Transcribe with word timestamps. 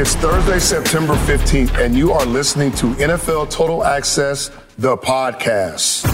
It's 0.00 0.14
Thursday, 0.14 0.58
September 0.60 1.14
15th, 1.14 1.76
and 1.78 1.96
you 1.96 2.12
are 2.12 2.24
listening 2.24 2.70
to 2.72 2.94
NFL 2.94 3.50
Total 3.50 3.82
Access, 3.82 4.50
the 4.78 4.96
podcast. 4.96 6.06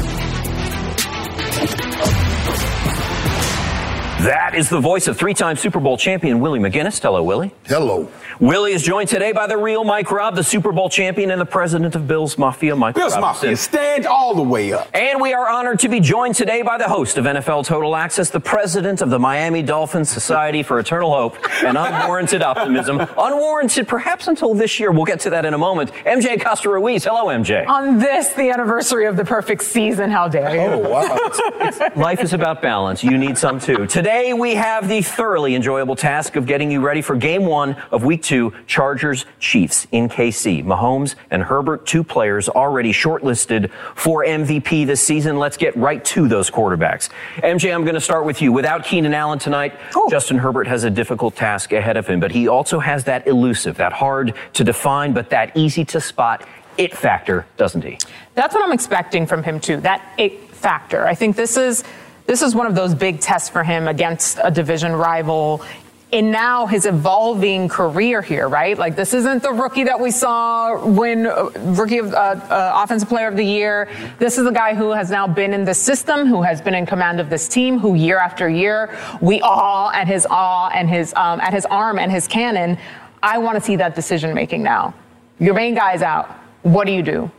That 4.24 4.54
is 4.54 4.70
the 4.70 4.80
voice 4.80 5.06
of 5.06 5.18
three-time 5.18 5.54
Super 5.54 5.80
Bowl 5.80 5.98
champion 5.98 6.40
Willie 6.40 6.58
McGinest. 6.58 7.02
Hello, 7.02 7.22
Willie. 7.22 7.52
Hello. 7.66 8.08
Willie 8.40 8.72
is 8.72 8.82
joined 8.82 9.10
today 9.10 9.32
by 9.32 9.46
the 9.46 9.58
real 9.58 9.84
Mike 9.84 10.10
Robb, 10.10 10.34
the 10.34 10.42
Super 10.42 10.72
Bowl 10.72 10.88
champion 10.88 11.30
and 11.30 11.38
the 11.38 11.44
president 11.44 11.94
of 11.94 12.08
Bills 12.08 12.38
Mafia, 12.38 12.74
Mike 12.74 12.94
Bills 12.94 13.12
Robinson. 13.14 13.50
Mafia, 13.50 13.56
stand 13.58 14.06
all 14.06 14.34
the 14.34 14.42
way 14.42 14.72
up. 14.72 14.88
And 14.94 15.20
we 15.20 15.34
are 15.34 15.46
honored 15.46 15.78
to 15.80 15.90
be 15.90 16.00
joined 16.00 16.36
today 16.36 16.62
by 16.62 16.78
the 16.78 16.88
host 16.88 17.18
of 17.18 17.26
NFL 17.26 17.66
Total 17.66 17.94
Access, 17.94 18.30
the 18.30 18.40
president 18.40 19.02
of 19.02 19.10
the 19.10 19.18
Miami 19.18 19.62
Dolphins 19.62 20.08
Society 20.08 20.62
for 20.62 20.78
Eternal 20.80 21.12
Hope 21.12 21.36
and 21.62 21.76
Unwarranted 21.76 22.40
Optimism. 22.40 23.00
Unwarranted, 23.18 23.86
perhaps 23.86 24.26
until 24.26 24.54
this 24.54 24.80
year. 24.80 24.90
We'll 24.90 25.04
get 25.04 25.20
to 25.20 25.30
that 25.30 25.44
in 25.44 25.52
a 25.52 25.58
moment. 25.58 25.92
MJ 26.06 26.36
Acosta 26.36 26.70
Ruiz. 26.70 27.04
Hello, 27.04 27.26
MJ. 27.26 27.68
On 27.68 27.98
this, 27.98 28.32
the 28.32 28.48
anniversary 28.48 29.04
of 29.04 29.18
the 29.18 29.24
perfect 29.24 29.62
season, 29.62 30.10
how 30.10 30.28
dare 30.28 30.54
you? 30.54 30.60
Oh, 30.62 30.78
wow. 30.78 31.90
Life 31.96 32.20
is 32.20 32.32
about 32.32 32.62
balance. 32.62 33.04
You 33.04 33.18
need 33.18 33.36
some 33.36 33.60
too. 33.60 33.86
Today, 33.86 34.13
we 34.14 34.54
have 34.54 34.88
the 34.88 35.02
thoroughly 35.02 35.56
enjoyable 35.56 35.96
task 35.96 36.36
of 36.36 36.46
getting 36.46 36.70
you 36.70 36.80
ready 36.80 37.02
for 37.02 37.16
game 37.16 37.46
one 37.46 37.74
of 37.90 38.04
week 38.04 38.22
two, 38.22 38.52
Chargers 38.68 39.26
Chiefs 39.40 39.88
in 39.90 40.08
KC. 40.08 40.64
Mahomes 40.64 41.16
and 41.32 41.42
Herbert, 41.42 41.84
two 41.84 42.04
players 42.04 42.48
already 42.48 42.92
shortlisted 42.92 43.72
for 43.96 44.24
MVP 44.24 44.86
this 44.86 45.00
season. 45.00 45.36
Let's 45.40 45.56
get 45.56 45.74
right 45.76 46.04
to 46.04 46.28
those 46.28 46.48
quarterbacks. 46.48 47.08
MJ, 47.38 47.74
I'm 47.74 47.82
going 47.82 47.96
to 47.96 48.00
start 48.00 48.24
with 48.24 48.40
you. 48.40 48.52
Without 48.52 48.84
Keenan 48.84 49.14
Allen 49.14 49.40
tonight, 49.40 49.74
Justin 50.08 50.38
Herbert 50.38 50.68
has 50.68 50.84
a 50.84 50.90
difficult 50.90 51.34
task 51.34 51.72
ahead 51.72 51.96
of 51.96 52.06
him, 52.06 52.20
but 52.20 52.30
he 52.30 52.46
also 52.46 52.78
has 52.78 53.02
that 53.04 53.26
elusive, 53.26 53.76
that 53.78 53.92
hard 53.92 54.34
to 54.52 54.62
define, 54.62 55.12
but 55.12 55.30
that 55.30 55.56
easy 55.56 55.84
to 55.86 56.00
spot 56.00 56.46
it 56.78 56.96
factor, 56.96 57.46
doesn't 57.56 57.82
he? 57.82 57.98
That's 58.36 58.54
what 58.54 58.64
I'm 58.64 58.72
expecting 58.72 59.26
from 59.26 59.42
him 59.42 59.58
too. 59.58 59.78
That 59.78 60.06
it 60.18 60.50
factor. 60.50 61.04
I 61.04 61.14
think 61.14 61.34
this 61.34 61.56
is 61.56 61.82
this 62.26 62.42
is 62.42 62.54
one 62.54 62.66
of 62.66 62.74
those 62.74 62.94
big 62.94 63.20
tests 63.20 63.48
for 63.48 63.62
him 63.62 63.86
against 63.88 64.38
a 64.42 64.50
division 64.50 64.92
rival. 64.92 65.62
In 66.10 66.30
now 66.30 66.66
his 66.66 66.86
evolving 66.86 67.68
career 67.68 68.22
here, 68.22 68.48
right? 68.48 68.78
Like 68.78 68.94
this 68.94 69.14
isn't 69.14 69.42
the 69.42 69.50
rookie 69.50 69.84
that 69.84 69.98
we 69.98 70.12
saw 70.12 70.86
when 70.86 71.26
uh, 71.26 71.50
rookie 71.56 71.98
of 71.98 72.14
uh, 72.14 72.16
uh, 72.16 72.82
offensive 72.84 73.08
player 73.08 73.26
of 73.26 73.36
the 73.36 73.44
year. 73.44 73.88
This 74.20 74.38
is 74.38 74.46
a 74.46 74.52
guy 74.52 74.74
who 74.74 74.92
has 74.92 75.10
now 75.10 75.26
been 75.26 75.52
in 75.52 75.64
the 75.64 75.74
system, 75.74 76.26
who 76.26 76.40
has 76.42 76.60
been 76.60 76.74
in 76.74 76.86
command 76.86 77.18
of 77.18 77.30
this 77.30 77.48
team, 77.48 77.80
who 77.80 77.94
year 77.94 78.18
after 78.18 78.48
year 78.48 78.96
we 79.20 79.40
all 79.40 79.90
at 79.90 80.06
his 80.06 80.24
awe 80.30 80.70
and 80.72 80.88
his 80.88 81.12
um, 81.14 81.40
at 81.40 81.52
his 81.52 81.66
arm 81.66 81.98
and 81.98 82.12
his 82.12 82.28
cannon. 82.28 82.78
I 83.20 83.38
want 83.38 83.58
to 83.58 83.64
see 83.64 83.76
that 83.76 83.96
decision 83.96 84.34
making 84.34 84.62
now. 84.62 84.94
Your 85.40 85.54
main 85.54 85.74
guy's 85.74 86.02
out. 86.02 86.30
What 86.62 86.86
do 86.86 86.92
you 86.92 87.02
do? 87.02 87.30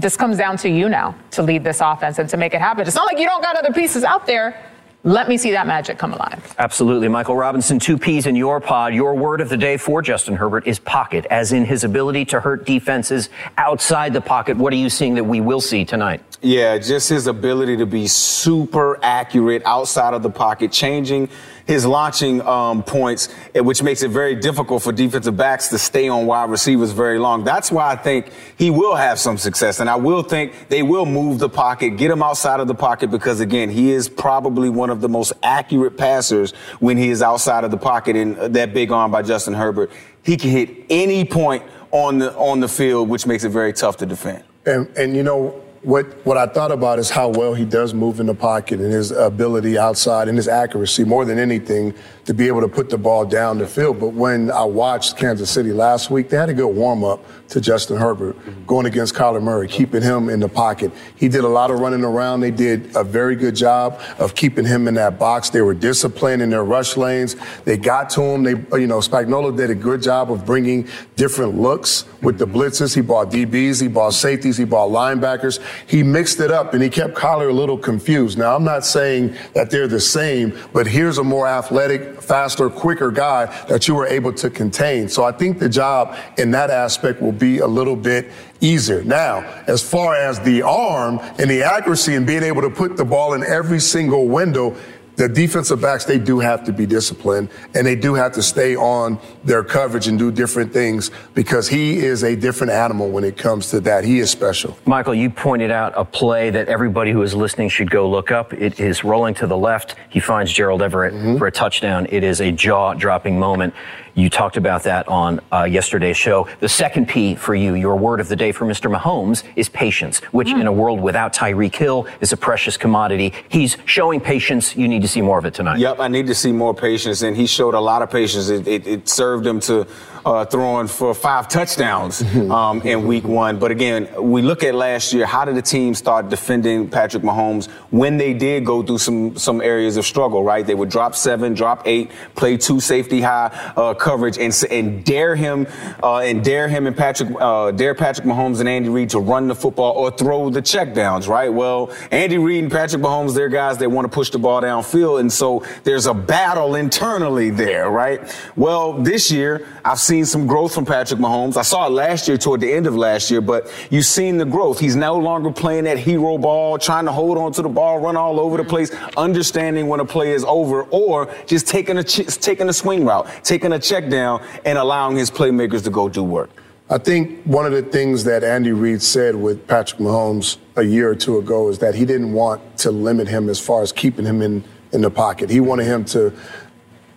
This 0.00 0.16
comes 0.16 0.38
down 0.38 0.56
to 0.58 0.68
you 0.70 0.88
now 0.88 1.14
to 1.32 1.42
lead 1.42 1.62
this 1.62 1.80
offense 1.82 2.18
and 2.18 2.28
to 2.30 2.38
make 2.38 2.54
it 2.54 2.60
happen. 2.60 2.86
It's 2.86 2.96
not 2.96 3.04
like 3.04 3.18
you 3.18 3.26
don't 3.26 3.42
got 3.42 3.56
other 3.56 3.72
pieces 3.72 4.02
out 4.02 4.26
there. 4.26 4.64
Let 5.04 5.28
me 5.28 5.36
see 5.36 5.50
that 5.50 5.66
magic 5.66 5.98
come 5.98 6.14
alive. 6.14 6.54
Absolutely. 6.58 7.08
Michael 7.08 7.36
Robinson, 7.36 7.78
two 7.78 7.98
P's 7.98 8.26
in 8.26 8.34
your 8.34 8.60
pod. 8.60 8.94
Your 8.94 9.14
word 9.14 9.42
of 9.42 9.50
the 9.50 9.56
day 9.58 9.76
for 9.76 10.00
Justin 10.00 10.36
Herbert 10.36 10.66
is 10.66 10.78
pocket, 10.78 11.26
as 11.30 11.52
in 11.52 11.66
his 11.66 11.84
ability 11.84 12.24
to 12.26 12.40
hurt 12.40 12.64
defenses 12.64 13.28
outside 13.58 14.14
the 14.14 14.20
pocket. 14.22 14.56
What 14.56 14.72
are 14.72 14.76
you 14.76 14.88
seeing 14.88 15.14
that 15.16 15.24
we 15.24 15.40
will 15.40 15.60
see 15.60 15.84
tonight? 15.84 16.22
Yeah, 16.42 16.78
just 16.78 17.10
his 17.10 17.26
ability 17.26 17.76
to 17.78 17.86
be 17.86 18.06
super 18.06 18.98
accurate 19.02 19.62
outside 19.66 20.14
of 20.14 20.22
the 20.22 20.30
pocket, 20.30 20.72
changing 20.72 21.28
his 21.66 21.84
launching 21.84 22.40
um, 22.46 22.82
points, 22.82 23.28
eh, 23.54 23.60
which 23.60 23.82
makes 23.82 24.02
it 24.02 24.08
very 24.08 24.34
difficult 24.34 24.82
for 24.82 24.90
defensive 24.90 25.36
backs 25.36 25.68
to 25.68 25.78
stay 25.78 26.08
on 26.08 26.24
wide 26.24 26.48
receivers 26.48 26.92
very 26.92 27.18
long. 27.18 27.44
That's 27.44 27.70
why 27.70 27.92
I 27.92 27.96
think 27.96 28.32
he 28.56 28.70
will 28.70 28.94
have 28.94 29.18
some 29.18 29.36
success, 29.36 29.80
and 29.80 29.90
I 29.90 29.96
will 29.96 30.22
think 30.22 30.68
they 30.70 30.82
will 30.82 31.04
move 31.04 31.40
the 31.40 31.50
pocket, 31.50 31.98
get 31.98 32.10
him 32.10 32.22
outside 32.22 32.58
of 32.58 32.68
the 32.68 32.74
pocket, 32.74 33.10
because 33.10 33.40
again, 33.40 33.68
he 33.68 33.90
is 33.90 34.08
probably 34.08 34.70
one 34.70 34.88
of 34.88 35.02
the 35.02 35.10
most 35.10 35.34
accurate 35.42 35.98
passers 35.98 36.52
when 36.80 36.96
he 36.96 37.10
is 37.10 37.20
outside 37.20 37.64
of 37.64 37.70
the 37.70 37.76
pocket. 37.76 38.16
And 38.16 38.36
that 38.54 38.72
big 38.72 38.90
arm 38.90 39.10
by 39.10 39.20
Justin 39.20 39.52
Herbert, 39.52 39.90
he 40.22 40.38
can 40.38 40.50
hit 40.50 40.70
any 40.88 41.26
point 41.26 41.64
on 41.90 42.18
the 42.18 42.34
on 42.36 42.60
the 42.60 42.68
field, 42.68 43.10
which 43.10 43.26
makes 43.26 43.44
it 43.44 43.50
very 43.50 43.74
tough 43.74 43.98
to 43.98 44.06
defend. 44.06 44.42
And, 44.64 44.88
and 44.96 45.16
you 45.16 45.22
know, 45.22 45.59
what, 45.82 46.26
what 46.26 46.36
I 46.36 46.46
thought 46.46 46.72
about 46.72 46.98
is 46.98 47.08
how 47.08 47.28
well 47.30 47.54
he 47.54 47.64
does 47.64 47.94
move 47.94 48.20
in 48.20 48.26
the 48.26 48.34
pocket 48.34 48.80
and 48.80 48.92
his 48.92 49.12
ability 49.12 49.78
outside 49.78 50.28
and 50.28 50.36
his 50.36 50.46
accuracy 50.46 51.04
more 51.04 51.24
than 51.24 51.38
anything 51.38 51.94
to 52.26 52.34
be 52.34 52.48
able 52.48 52.60
to 52.60 52.68
put 52.68 52.90
the 52.90 52.98
ball 52.98 53.24
down 53.24 53.56
the 53.56 53.66
field. 53.66 53.98
But 53.98 54.08
when 54.08 54.50
I 54.50 54.62
watched 54.62 55.16
Kansas 55.16 55.50
City 55.50 55.72
last 55.72 56.10
week, 56.10 56.28
they 56.28 56.36
had 56.36 56.50
a 56.50 56.54
good 56.54 56.68
warm 56.68 57.02
up 57.02 57.24
to 57.48 57.60
Justin 57.60 57.96
Herbert 57.96 58.36
going 58.66 58.84
against 58.86 59.14
Kyler 59.14 59.42
Murray, 59.42 59.68
keeping 59.68 60.02
him 60.02 60.28
in 60.28 60.38
the 60.38 60.48
pocket. 60.48 60.92
He 61.16 61.28
did 61.28 61.44
a 61.44 61.48
lot 61.48 61.70
of 61.70 61.80
running 61.80 62.04
around. 62.04 62.40
They 62.40 62.50
did 62.50 62.94
a 62.94 63.02
very 63.02 63.34
good 63.34 63.56
job 63.56 64.00
of 64.18 64.34
keeping 64.34 64.66
him 64.66 64.86
in 64.86 64.94
that 64.94 65.18
box. 65.18 65.50
They 65.50 65.62
were 65.62 65.74
disciplined 65.74 66.42
in 66.42 66.50
their 66.50 66.62
rush 66.62 66.96
lanes. 66.96 67.36
They 67.64 67.78
got 67.78 68.10
to 68.10 68.22
him. 68.22 68.42
They, 68.42 68.78
you 68.78 68.86
know, 68.86 68.98
Spagnuolo 68.98 69.56
did 69.56 69.70
a 69.70 69.74
good 69.74 70.02
job 70.02 70.30
of 70.30 70.44
bringing 70.44 70.88
different 71.16 71.58
looks 71.58 72.04
with 72.22 72.38
the 72.38 72.46
blitzes. 72.46 72.94
He 72.94 73.00
bought 73.00 73.30
DBs, 73.30 73.80
he 73.80 73.88
bought 73.88 74.12
safeties, 74.14 74.56
he 74.56 74.64
bought 74.64 74.90
linebackers. 74.90 75.58
He 75.86 76.02
mixed 76.02 76.40
it 76.40 76.50
up 76.50 76.74
and 76.74 76.82
he 76.82 76.88
kept 76.88 77.14
Kyler 77.14 77.50
a 77.50 77.52
little 77.52 77.78
confused. 77.78 78.38
Now, 78.38 78.54
I'm 78.56 78.64
not 78.64 78.84
saying 78.84 79.34
that 79.54 79.70
they're 79.70 79.88
the 79.88 80.00
same, 80.00 80.58
but 80.72 80.86
here's 80.86 81.18
a 81.18 81.24
more 81.24 81.46
athletic, 81.46 82.22
faster, 82.22 82.68
quicker 82.70 83.10
guy 83.10 83.46
that 83.66 83.88
you 83.88 83.94
were 83.94 84.06
able 84.06 84.32
to 84.34 84.50
contain. 84.50 85.08
So 85.08 85.24
I 85.24 85.32
think 85.32 85.58
the 85.58 85.68
job 85.68 86.16
in 86.38 86.50
that 86.52 86.70
aspect 86.70 87.20
will 87.20 87.32
be 87.32 87.58
a 87.58 87.66
little 87.66 87.96
bit 87.96 88.30
easier. 88.60 89.02
Now, 89.02 89.40
as 89.66 89.82
far 89.82 90.14
as 90.14 90.38
the 90.40 90.62
arm 90.62 91.18
and 91.38 91.50
the 91.50 91.62
accuracy 91.62 92.14
and 92.14 92.26
being 92.26 92.42
able 92.42 92.62
to 92.62 92.70
put 92.70 92.96
the 92.96 93.04
ball 93.04 93.32
in 93.34 93.42
every 93.42 93.80
single 93.80 94.28
window, 94.28 94.76
the 95.20 95.28
defensive 95.28 95.82
backs, 95.82 96.06
they 96.06 96.18
do 96.18 96.38
have 96.38 96.64
to 96.64 96.72
be 96.72 96.86
disciplined 96.86 97.50
and 97.74 97.86
they 97.86 97.94
do 97.94 98.14
have 98.14 98.32
to 98.32 98.42
stay 98.42 98.74
on 98.74 99.18
their 99.44 99.62
coverage 99.62 100.08
and 100.08 100.18
do 100.18 100.32
different 100.32 100.72
things 100.72 101.10
because 101.34 101.68
he 101.68 101.98
is 101.98 102.24
a 102.24 102.34
different 102.34 102.72
animal 102.72 103.10
when 103.10 103.22
it 103.22 103.36
comes 103.36 103.68
to 103.68 103.80
that. 103.80 104.02
He 104.02 104.18
is 104.18 104.30
special. 104.30 104.78
Michael, 104.86 105.14
you 105.14 105.28
pointed 105.28 105.70
out 105.70 105.92
a 105.94 106.06
play 106.06 106.48
that 106.48 106.68
everybody 106.68 107.12
who 107.12 107.20
is 107.20 107.34
listening 107.34 107.68
should 107.68 107.90
go 107.90 108.08
look 108.08 108.30
up. 108.30 108.54
It 108.54 108.80
is 108.80 109.04
rolling 109.04 109.34
to 109.34 109.46
the 109.46 109.58
left. 109.58 109.94
He 110.08 110.20
finds 110.20 110.50
Gerald 110.52 110.80
Everett 110.80 111.10
Mm-hmm. 111.10 111.38
for 111.38 111.46
a 111.48 111.52
touchdown. 111.52 112.06
It 112.10 112.22
is 112.24 112.40
a 112.40 112.50
jaw 112.52 112.94
dropping 112.94 113.38
moment. 113.38 113.74
You 114.14 114.28
talked 114.28 114.56
about 114.56 114.82
that 114.84 115.06
on 115.08 115.40
uh, 115.52 115.64
yesterday's 115.64 116.16
show. 116.16 116.48
The 116.60 116.68
second 116.68 117.08
P 117.08 117.34
for 117.36 117.54
you, 117.54 117.74
your 117.74 117.96
word 117.96 118.20
of 118.20 118.28
the 118.28 118.36
day 118.36 118.52
for 118.52 118.64
Mr. 118.64 118.94
Mahomes 118.94 119.44
is 119.56 119.68
patience, 119.68 120.18
which 120.32 120.50
in 120.50 120.66
a 120.66 120.72
world 120.72 121.00
without 121.00 121.32
Tyreek 121.32 121.74
Hill 121.74 122.06
is 122.20 122.32
a 122.32 122.36
precious 122.36 122.76
commodity. 122.76 123.32
He's 123.48 123.76
showing 123.86 124.20
patience. 124.20 124.76
You 124.76 124.88
need 124.88 125.02
to 125.02 125.08
see 125.10 125.22
more 125.22 125.38
of 125.38 125.44
it 125.44 125.54
tonight. 125.54 125.78
Yep, 125.78 126.00
I 126.00 126.08
need 126.08 126.26
to 126.28 126.34
see 126.34 126.52
more 126.52 126.74
patience, 126.74 127.22
and 127.22 127.36
he 127.36 127.46
showed 127.46 127.74
a 127.74 127.80
lot 127.80 128.02
of 128.02 128.10
patience. 128.10 128.48
It, 128.48 128.66
it, 128.66 128.86
it 128.86 129.08
served 129.08 129.46
him 129.46 129.60
to 129.60 129.86
uh, 130.24 130.44
throwing 130.44 130.86
for 130.86 131.14
five 131.14 131.48
touchdowns 131.48 132.22
um, 132.50 132.82
in 132.82 133.06
week 133.06 133.24
one. 133.24 133.58
But 133.58 133.70
again, 133.70 134.08
we 134.20 134.42
look 134.42 134.62
at 134.62 134.74
last 134.74 135.12
year. 135.12 135.26
How 135.26 135.44
did 135.44 135.56
the 135.56 135.62
team 135.62 135.94
start 135.94 136.28
defending 136.28 136.88
Patrick 136.88 137.22
Mahomes 137.22 137.68
when 137.90 138.16
they 138.16 138.34
did 138.34 138.64
go 138.64 138.82
through 138.82 138.98
some 138.98 139.36
some 139.36 139.60
areas 139.60 139.96
of 139.96 140.04
struggle? 140.04 140.44
Right, 140.44 140.66
they 140.66 140.74
would 140.74 140.90
drop 140.90 141.14
seven, 141.14 141.54
drop 141.54 141.82
eight, 141.86 142.10
play 142.34 142.56
two 142.56 142.80
safety 142.80 143.20
high 143.20 143.46
uh, 143.76 143.94
coverage, 143.94 144.38
and 144.38 144.54
and 144.70 145.04
dare 145.04 145.36
him 145.36 145.66
uh, 146.02 146.18
and 146.18 146.44
dare 146.44 146.68
him 146.68 146.86
and 146.86 146.96
Patrick 146.96 147.30
uh, 147.40 147.70
dare 147.70 147.94
Patrick 147.94 148.26
Mahomes 148.26 148.60
and 148.60 148.68
Andy 148.68 148.88
Reid 148.88 149.10
to 149.10 149.20
run 149.20 149.48
the 149.48 149.54
football 149.54 149.92
or 149.92 150.10
throw 150.10 150.50
the 150.50 150.62
checkdowns. 150.62 151.28
Right. 151.28 151.52
Well, 151.52 151.94
Andy 152.10 152.38
Reid 152.38 152.64
and 152.64 152.72
Patrick 152.72 153.02
Mahomes, 153.02 153.34
they're 153.34 153.48
guys 153.48 153.78
that 153.78 153.90
want 153.90 154.04
to 154.04 154.14
push 154.14 154.30
the 154.30 154.38
ball 154.38 154.60
downfield 154.62 154.89
field. 154.90 155.20
And 155.20 155.32
so 155.32 155.64
there's 155.84 156.06
a 156.06 156.14
battle 156.14 156.74
internally 156.74 157.50
there, 157.50 157.90
right? 157.90 158.20
Well, 158.56 158.94
this 158.94 159.30
year, 159.30 159.66
I've 159.84 159.98
seen 159.98 160.24
some 160.24 160.46
growth 160.46 160.74
from 160.74 160.84
Patrick 160.86 161.20
Mahomes. 161.20 161.56
I 161.56 161.62
saw 161.62 161.86
it 161.86 161.90
last 161.90 162.28
year 162.28 162.36
toward 162.36 162.60
the 162.60 162.72
end 162.72 162.86
of 162.86 162.96
last 162.96 163.30
year, 163.30 163.40
but 163.40 163.70
you've 163.90 164.06
seen 164.06 164.38
the 164.38 164.44
growth. 164.44 164.78
He's 164.78 164.96
no 164.96 165.16
longer 165.16 165.50
playing 165.50 165.84
that 165.84 165.98
hero 165.98 166.38
ball, 166.38 166.78
trying 166.78 167.04
to 167.06 167.12
hold 167.12 167.38
on 167.38 167.52
to 167.52 167.62
the 167.62 167.68
ball, 167.68 167.98
run 168.00 168.16
all 168.16 168.40
over 168.40 168.56
the 168.56 168.64
place, 168.64 168.90
understanding 169.16 169.88
when 169.88 170.00
a 170.00 170.04
play 170.04 170.32
is 170.32 170.44
over, 170.44 170.82
or 170.84 171.32
just 171.46 171.66
taking 171.66 171.98
a, 171.98 172.04
ch- 172.04 172.26
taking 172.40 172.68
a 172.68 172.72
swing 172.72 173.04
route, 173.04 173.28
taking 173.44 173.72
a 173.72 173.78
check 173.78 174.08
down, 174.08 174.42
and 174.64 174.78
allowing 174.78 175.16
his 175.16 175.30
playmakers 175.30 175.84
to 175.84 175.90
go 175.90 176.08
do 176.08 176.22
work. 176.22 176.50
I 176.92 176.98
think 176.98 177.44
one 177.44 177.66
of 177.66 177.72
the 177.72 177.82
things 177.82 178.24
that 178.24 178.42
Andy 178.42 178.72
Reid 178.72 179.00
said 179.00 179.36
with 179.36 179.64
Patrick 179.68 180.00
Mahomes 180.00 180.56
a 180.74 180.82
year 180.82 181.08
or 181.08 181.14
two 181.14 181.38
ago 181.38 181.68
is 181.68 181.78
that 181.78 181.94
he 181.94 182.04
didn't 182.04 182.32
want 182.32 182.78
to 182.78 182.90
limit 182.90 183.28
him 183.28 183.48
as 183.48 183.60
far 183.60 183.82
as 183.82 183.92
keeping 183.92 184.24
him 184.24 184.42
in, 184.42 184.64
in 184.92 185.00
the 185.00 185.10
pocket. 185.10 185.50
He 185.50 185.60
wanted 185.60 185.84
him 185.84 186.04
to 186.06 186.32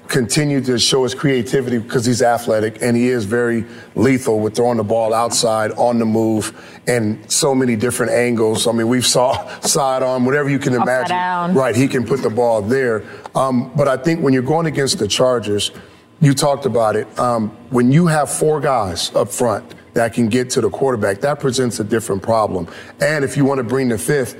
continue 0.07 0.61
to 0.61 0.77
show 0.77 1.03
his 1.03 1.15
creativity 1.15 1.77
because 1.77 2.05
he's 2.05 2.21
athletic 2.21 2.81
and 2.81 2.95
he 2.95 3.07
is 3.07 3.25
very 3.25 3.65
lethal 3.95 4.39
with 4.39 4.55
throwing 4.55 4.77
the 4.77 4.83
ball 4.83 5.13
outside 5.13 5.71
on 5.71 5.97
the 5.97 6.05
move 6.05 6.79
and 6.87 7.31
so 7.31 7.55
many 7.55 7.75
different 7.75 8.11
angles. 8.11 8.67
I 8.67 8.73
mean, 8.73 8.87
we've 8.87 9.07
saw 9.07 9.47
sidearm, 9.61 10.25
whatever 10.25 10.49
you 10.49 10.59
can 10.59 10.73
imagine. 10.73 11.15
Right, 11.55 11.75
he 11.75 11.87
can 11.87 12.05
put 12.05 12.21
the 12.21 12.29
ball 12.29 12.61
there. 12.61 13.03
Um, 13.33 13.71
but 13.75 13.87
I 13.87 13.97
think 13.97 14.21
when 14.21 14.33
you're 14.33 14.43
going 14.43 14.65
against 14.65 14.99
the 14.99 15.07
Chargers, 15.07 15.71
you 16.21 16.33
talked 16.33 16.65
about 16.65 16.95
it. 16.95 17.07
Um, 17.19 17.49
when 17.69 17.91
you 17.91 18.07
have 18.07 18.31
four 18.31 18.59
guys 18.59 19.13
up 19.15 19.29
front 19.29 19.73
that 19.93 20.13
can 20.13 20.29
get 20.29 20.49
to 20.51 20.61
the 20.61 20.69
quarterback, 20.69 21.21
that 21.21 21.39
presents 21.39 21.79
a 21.79 21.83
different 21.83 22.21
problem. 22.21 22.67
And 23.01 23.25
if 23.25 23.35
you 23.35 23.45
want 23.45 23.59
to 23.59 23.63
bring 23.63 23.89
the 23.89 23.97
fifth 23.97 24.37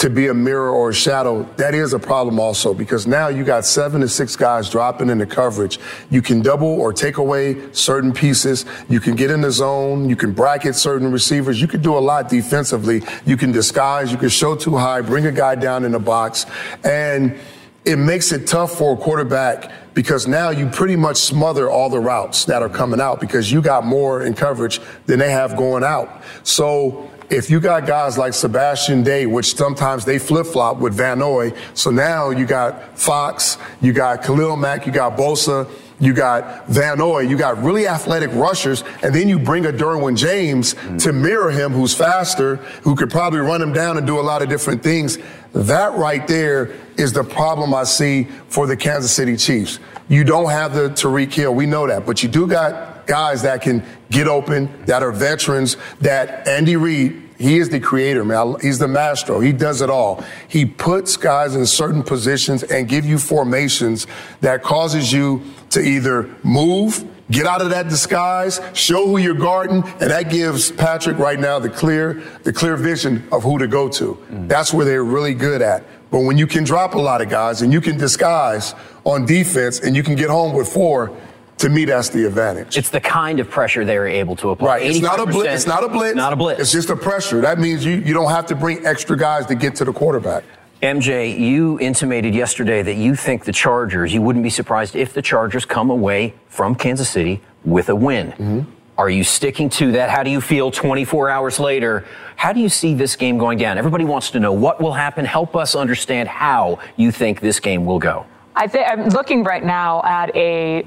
to 0.00 0.08
be 0.08 0.28
a 0.28 0.34
mirror 0.34 0.70
or 0.70 0.88
a 0.88 0.94
shadow, 0.94 1.42
that 1.56 1.74
is 1.74 1.92
a 1.92 1.98
problem 1.98 2.40
also 2.40 2.72
because 2.72 3.06
now 3.06 3.28
you 3.28 3.44
got 3.44 3.66
seven 3.66 4.00
to 4.00 4.08
six 4.08 4.34
guys 4.34 4.70
dropping 4.70 5.10
into 5.10 5.26
coverage. 5.26 5.78
You 6.08 6.22
can 6.22 6.40
double 6.40 6.68
or 6.68 6.94
take 6.94 7.18
away 7.18 7.70
certain 7.72 8.14
pieces. 8.14 8.64
You 8.88 8.98
can 8.98 9.14
get 9.14 9.30
in 9.30 9.42
the 9.42 9.50
zone. 9.50 10.08
You 10.08 10.16
can 10.16 10.32
bracket 10.32 10.74
certain 10.74 11.12
receivers. 11.12 11.60
You 11.60 11.68
can 11.68 11.82
do 11.82 11.98
a 11.98 12.00
lot 12.00 12.30
defensively. 12.30 13.02
You 13.26 13.36
can 13.36 13.52
disguise. 13.52 14.10
You 14.10 14.16
can 14.16 14.30
show 14.30 14.56
too 14.56 14.74
high, 14.78 15.02
bring 15.02 15.26
a 15.26 15.32
guy 15.32 15.54
down 15.54 15.84
in 15.84 15.92
the 15.92 15.98
box. 15.98 16.46
And 16.82 17.38
it 17.84 17.96
makes 17.96 18.32
it 18.32 18.46
tough 18.46 18.78
for 18.78 18.94
a 18.94 18.96
quarterback 18.96 19.70
because 19.92 20.26
now 20.26 20.48
you 20.48 20.66
pretty 20.70 20.96
much 20.96 21.18
smother 21.18 21.70
all 21.70 21.90
the 21.90 22.00
routes 22.00 22.46
that 22.46 22.62
are 22.62 22.70
coming 22.70 23.02
out 23.02 23.20
because 23.20 23.52
you 23.52 23.60
got 23.60 23.84
more 23.84 24.22
in 24.22 24.32
coverage 24.32 24.80
than 25.04 25.18
they 25.18 25.30
have 25.30 25.58
going 25.58 25.84
out. 25.84 26.22
So 26.42 27.10
if 27.30 27.48
you 27.48 27.60
got 27.60 27.86
guys 27.86 28.18
like 28.18 28.34
Sebastian 28.34 29.04
Day, 29.04 29.24
which 29.24 29.54
sometimes 29.54 30.04
they 30.04 30.18
flip 30.18 30.46
flop 30.46 30.78
with 30.78 30.94
Van 30.94 31.20
Noy, 31.20 31.52
so 31.74 31.90
now 31.90 32.30
you 32.30 32.44
got 32.44 32.98
Fox, 32.98 33.56
you 33.80 33.92
got 33.92 34.24
Khalil 34.24 34.56
Mack, 34.56 34.84
you 34.84 34.92
got 34.92 35.16
Bosa, 35.16 35.70
you 36.00 36.12
got 36.12 36.66
Van 36.66 36.98
Noy, 36.98 37.20
you 37.20 37.36
got 37.36 37.62
really 37.62 37.86
athletic 37.86 38.30
rushers, 38.32 38.82
and 39.02 39.14
then 39.14 39.28
you 39.28 39.38
bring 39.38 39.66
a 39.66 39.72
Derwin 39.72 40.16
James 40.16 40.74
to 41.04 41.12
mirror 41.12 41.50
him, 41.50 41.72
who's 41.72 41.94
faster, 41.94 42.56
who 42.82 42.96
could 42.96 43.10
probably 43.10 43.40
run 43.40 43.62
him 43.62 43.72
down 43.72 43.96
and 43.96 44.06
do 44.06 44.18
a 44.18 44.22
lot 44.22 44.42
of 44.42 44.48
different 44.48 44.82
things. 44.82 45.18
That 45.52 45.94
right 45.94 46.26
there 46.26 46.72
is 46.96 47.12
the 47.12 47.22
problem 47.22 47.74
I 47.74 47.84
see 47.84 48.24
for 48.48 48.66
the 48.66 48.76
Kansas 48.76 49.12
City 49.12 49.36
Chiefs. 49.36 49.78
You 50.08 50.24
don't 50.24 50.50
have 50.50 50.74
the 50.74 50.88
Tyreek 50.90 51.32
Hill, 51.32 51.54
we 51.54 51.66
know 51.66 51.86
that, 51.86 52.06
but 52.06 52.22
you 52.22 52.28
do 52.28 52.48
got 52.48 52.89
guys 53.10 53.42
that 53.42 53.60
can 53.60 53.84
get 54.08 54.28
open, 54.28 54.84
that 54.84 55.02
are 55.02 55.10
veterans, 55.10 55.76
that 56.00 56.46
Andy 56.46 56.76
Reid, 56.76 57.28
he 57.38 57.58
is 57.58 57.68
the 57.68 57.80
creator, 57.80 58.24
man. 58.24 58.54
He's 58.60 58.78
the 58.78 58.86
maestro. 58.86 59.40
He 59.40 59.50
does 59.50 59.80
it 59.80 59.90
all. 59.90 60.22
He 60.46 60.64
puts 60.64 61.16
guys 61.16 61.56
in 61.56 61.66
certain 61.66 62.04
positions 62.04 62.62
and 62.62 62.88
give 62.88 63.04
you 63.04 63.18
formations 63.18 64.06
that 64.42 64.62
causes 64.62 65.12
you 65.12 65.42
to 65.70 65.80
either 65.80 66.30
move, 66.44 67.04
get 67.32 67.46
out 67.46 67.62
of 67.62 67.70
that 67.70 67.88
disguise, 67.88 68.60
show 68.74 69.06
who 69.06 69.18
you're 69.18 69.34
guarding, 69.34 69.82
and 70.00 70.10
that 70.10 70.30
gives 70.30 70.70
Patrick 70.70 71.18
right 71.18 71.40
now 71.40 71.58
the 71.58 71.70
clear, 71.70 72.22
the 72.44 72.52
clear 72.52 72.76
vision 72.76 73.26
of 73.32 73.42
who 73.42 73.58
to 73.58 73.66
go 73.66 73.88
to. 73.88 74.14
Mm. 74.30 74.46
That's 74.46 74.72
where 74.72 74.86
they're 74.86 75.02
really 75.02 75.34
good 75.34 75.62
at. 75.62 75.82
But 76.12 76.20
when 76.20 76.38
you 76.38 76.46
can 76.46 76.62
drop 76.62 76.94
a 76.94 77.00
lot 77.00 77.22
of 77.22 77.28
guys 77.28 77.62
and 77.62 77.72
you 77.72 77.80
can 77.80 77.98
disguise 77.98 78.74
on 79.04 79.26
defense 79.26 79.80
and 79.80 79.96
you 79.96 80.04
can 80.04 80.14
get 80.14 80.28
home 80.28 80.54
with 80.54 80.72
four, 80.72 81.16
to 81.60 81.68
me, 81.68 81.84
that's 81.84 82.08
the 82.08 82.26
advantage. 82.26 82.76
It's 82.76 82.90
the 82.90 83.00
kind 83.00 83.40
of 83.40 83.50
pressure 83.50 83.84
they're 83.84 84.06
able 84.06 84.36
to 84.36 84.50
apply. 84.50 84.66
Right. 84.66 84.86
It's 84.86 85.00
not 85.00 85.20
a 85.20 85.26
blitz. 85.26 85.54
It's 85.54 85.66
not 85.66 85.84
a 85.84 85.88
blitz. 85.88 86.16
Not 86.16 86.32
a 86.32 86.36
blitz. 86.36 86.60
It's 86.60 86.72
just 86.72 86.90
a 86.90 86.96
pressure. 86.96 87.40
That 87.40 87.58
means 87.58 87.84
you, 87.84 87.96
you 87.96 88.14
don't 88.14 88.30
have 88.30 88.46
to 88.46 88.54
bring 88.54 88.84
extra 88.86 89.16
guys 89.16 89.46
to 89.46 89.54
get 89.54 89.74
to 89.76 89.84
the 89.84 89.92
quarterback. 89.92 90.44
MJ, 90.82 91.38
you 91.38 91.78
intimated 91.78 92.34
yesterday 92.34 92.82
that 92.82 92.94
you 92.94 93.14
think 93.14 93.44
the 93.44 93.52
Chargers, 93.52 94.14
you 94.14 94.22
wouldn't 94.22 94.42
be 94.42 94.50
surprised 94.50 94.96
if 94.96 95.12
the 95.12 95.20
Chargers 95.20 95.66
come 95.66 95.90
away 95.90 96.34
from 96.48 96.74
Kansas 96.74 97.10
City 97.10 97.42
with 97.64 97.90
a 97.90 97.94
win. 97.94 98.28
Mm-hmm. 98.32 98.60
Are 98.96 99.10
you 99.10 99.24
sticking 99.24 99.68
to 99.70 99.92
that? 99.92 100.08
How 100.10 100.22
do 100.22 100.30
you 100.30 100.40
feel 100.40 100.70
24 100.70 101.28
hours 101.28 101.60
later? 101.60 102.06
How 102.36 102.52
do 102.52 102.60
you 102.60 102.70
see 102.70 102.94
this 102.94 103.16
game 103.16 103.36
going 103.36 103.58
down? 103.58 103.76
Everybody 103.76 104.04
wants 104.04 104.30
to 104.30 104.40
know 104.40 104.52
what 104.52 104.80
will 104.80 104.92
happen. 104.92 105.26
Help 105.26 105.54
us 105.54 105.74
understand 105.74 106.28
how 106.28 106.80
you 106.96 107.10
think 107.10 107.40
this 107.40 107.60
game 107.60 107.84
will 107.84 107.98
go. 107.98 108.24
I 108.56 108.66
think 108.66 108.86
I'm 108.88 109.08
looking 109.08 109.44
right 109.44 109.64
now 109.64 110.02
at 110.04 110.34
a 110.34 110.86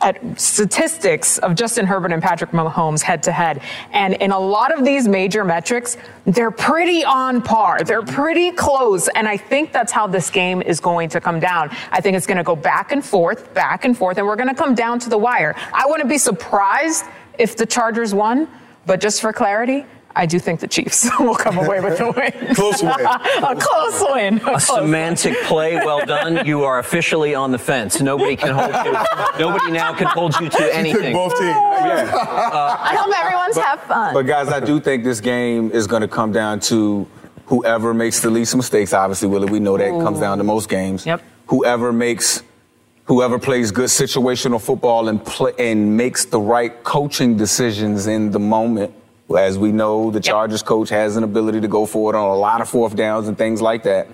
at 0.00 0.38
statistics 0.38 1.38
of 1.38 1.54
Justin 1.54 1.86
Herbert 1.86 2.12
and 2.12 2.22
Patrick 2.22 2.50
Mahomes 2.50 3.00
head 3.00 3.22
to 3.24 3.32
head. 3.32 3.62
And 3.92 4.14
in 4.14 4.30
a 4.30 4.38
lot 4.38 4.76
of 4.76 4.84
these 4.84 5.08
major 5.08 5.44
metrics, 5.44 5.96
they're 6.24 6.50
pretty 6.50 7.04
on 7.04 7.40
par. 7.42 7.82
They're 7.82 8.02
pretty 8.02 8.52
close. 8.52 9.08
And 9.08 9.26
I 9.26 9.36
think 9.36 9.72
that's 9.72 9.92
how 9.92 10.06
this 10.06 10.30
game 10.30 10.62
is 10.62 10.80
going 10.80 11.08
to 11.10 11.20
come 11.20 11.40
down. 11.40 11.70
I 11.90 12.00
think 12.00 12.16
it's 12.16 12.26
going 12.26 12.36
to 12.36 12.44
go 12.44 12.56
back 12.56 12.92
and 12.92 13.04
forth, 13.04 13.52
back 13.54 13.84
and 13.84 13.96
forth, 13.96 14.18
and 14.18 14.26
we're 14.26 14.36
going 14.36 14.48
to 14.48 14.54
come 14.54 14.74
down 14.74 14.98
to 15.00 15.10
the 15.10 15.18
wire. 15.18 15.54
I 15.72 15.86
wouldn't 15.86 16.08
be 16.08 16.18
surprised 16.18 17.04
if 17.38 17.56
the 17.56 17.66
Chargers 17.66 18.14
won, 18.14 18.48
but 18.84 19.00
just 19.00 19.20
for 19.20 19.32
clarity, 19.32 19.86
I 20.18 20.24
do 20.24 20.38
think 20.38 20.60
the 20.60 20.66
Chiefs 20.66 21.06
will 21.20 21.34
come 21.34 21.58
away 21.58 21.80
with 21.80 21.98
the 21.98 22.10
win. 22.10 22.54
Close 22.54 22.82
win. 22.82 22.92
a 23.00 23.54
close 23.54 24.02
win. 24.12 24.36
A 24.38 24.40
close 24.40 24.70
win. 24.70 24.78
semantic 24.80 25.36
play, 25.42 25.76
well 25.76 26.04
done. 26.06 26.46
You 26.46 26.64
are 26.64 26.78
officially 26.78 27.34
on 27.34 27.52
the 27.52 27.58
fence. 27.58 28.00
Nobody 28.00 28.34
can 28.34 28.54
hold 28.54 28.74
you. 28.86 28.92
Nobody 29.38 29.72
now 29.72 29.92
can 29.92 30.06
hold 30.06 30.34
you 30.40 30.48
to 30.48 30.56
Took 30.56 30.74
anything. 30.74 31.12
both 31.12 31.32
teams. 31.38 31.52
I 31.52 32.96
hope 32.98 33.14
everyone's 33.14 33.58
have 33.58 33.82
fun. 33.82 34.14
But 34.14 34.22
guys, 34.22 34.48
I 34.48 34.60
do 34.60 34.80
think 34.80 35.04
this 35.04 35.20
game 35.20 35.70
is 35.70 35.86
going 35.86 36.02
to 36.02 36.08
come 36.08 36.32
down 36.32 36.60
to 36.60 37.06
whoever 37.46 37.92
makes 37.92 38.20
the 38.20 38.30
least 38.30 38.56
mistakes. 38.56 38.94
Obviously, 38.94 39.28
Willie, 39.28 39.50
we 39.50 39.60
know 39.60 39.76
that 39.76 39.90
comes 40.02 40.18
down 40.18 40.38
to 40.38 40.44
most 40.44 40.68
games. 40.70 41.04
Yep. 41.04 41.22
Whoever 41.48 41.92
makes, 41.92 42.42
whoever 43.04 43.38
plays 43.38 43.70
good 43.70 43.90
situational 43.90 44.60
football 44.60 45.08
and 45.08 45.22
play, 45.24 45.52
and 45.58 45.94
makes 45.96 46.24
the 46.24 46.40
right 46.40 46.82
coaching 46.84 47.36
decisions 47.36 48.06
in 48.06 48.30
the 48.30 48.40
moment. 48.40 48.94
As 49.34 49.58
we 49.58 49.72
know, 49.72 50.10
the 50.10 50.20
Chargers 50.20 50.62
coach 50.62 50.88
has 50.90 51.16
an 51.16 51.24
ability 51.24 51.60
to 51.62 51.68
go 51.68 51.84
forward 51.86 52.14
on 52.14 52.24
a 52.30 52.36
lot 52.36 52.60
of 52.60 52.68
fourth 52.68 52.94
downs 52.94 53.26
and 53.28 53.36
things 53.36 53.60
like 53.60 53.82
that. 53.84 54.06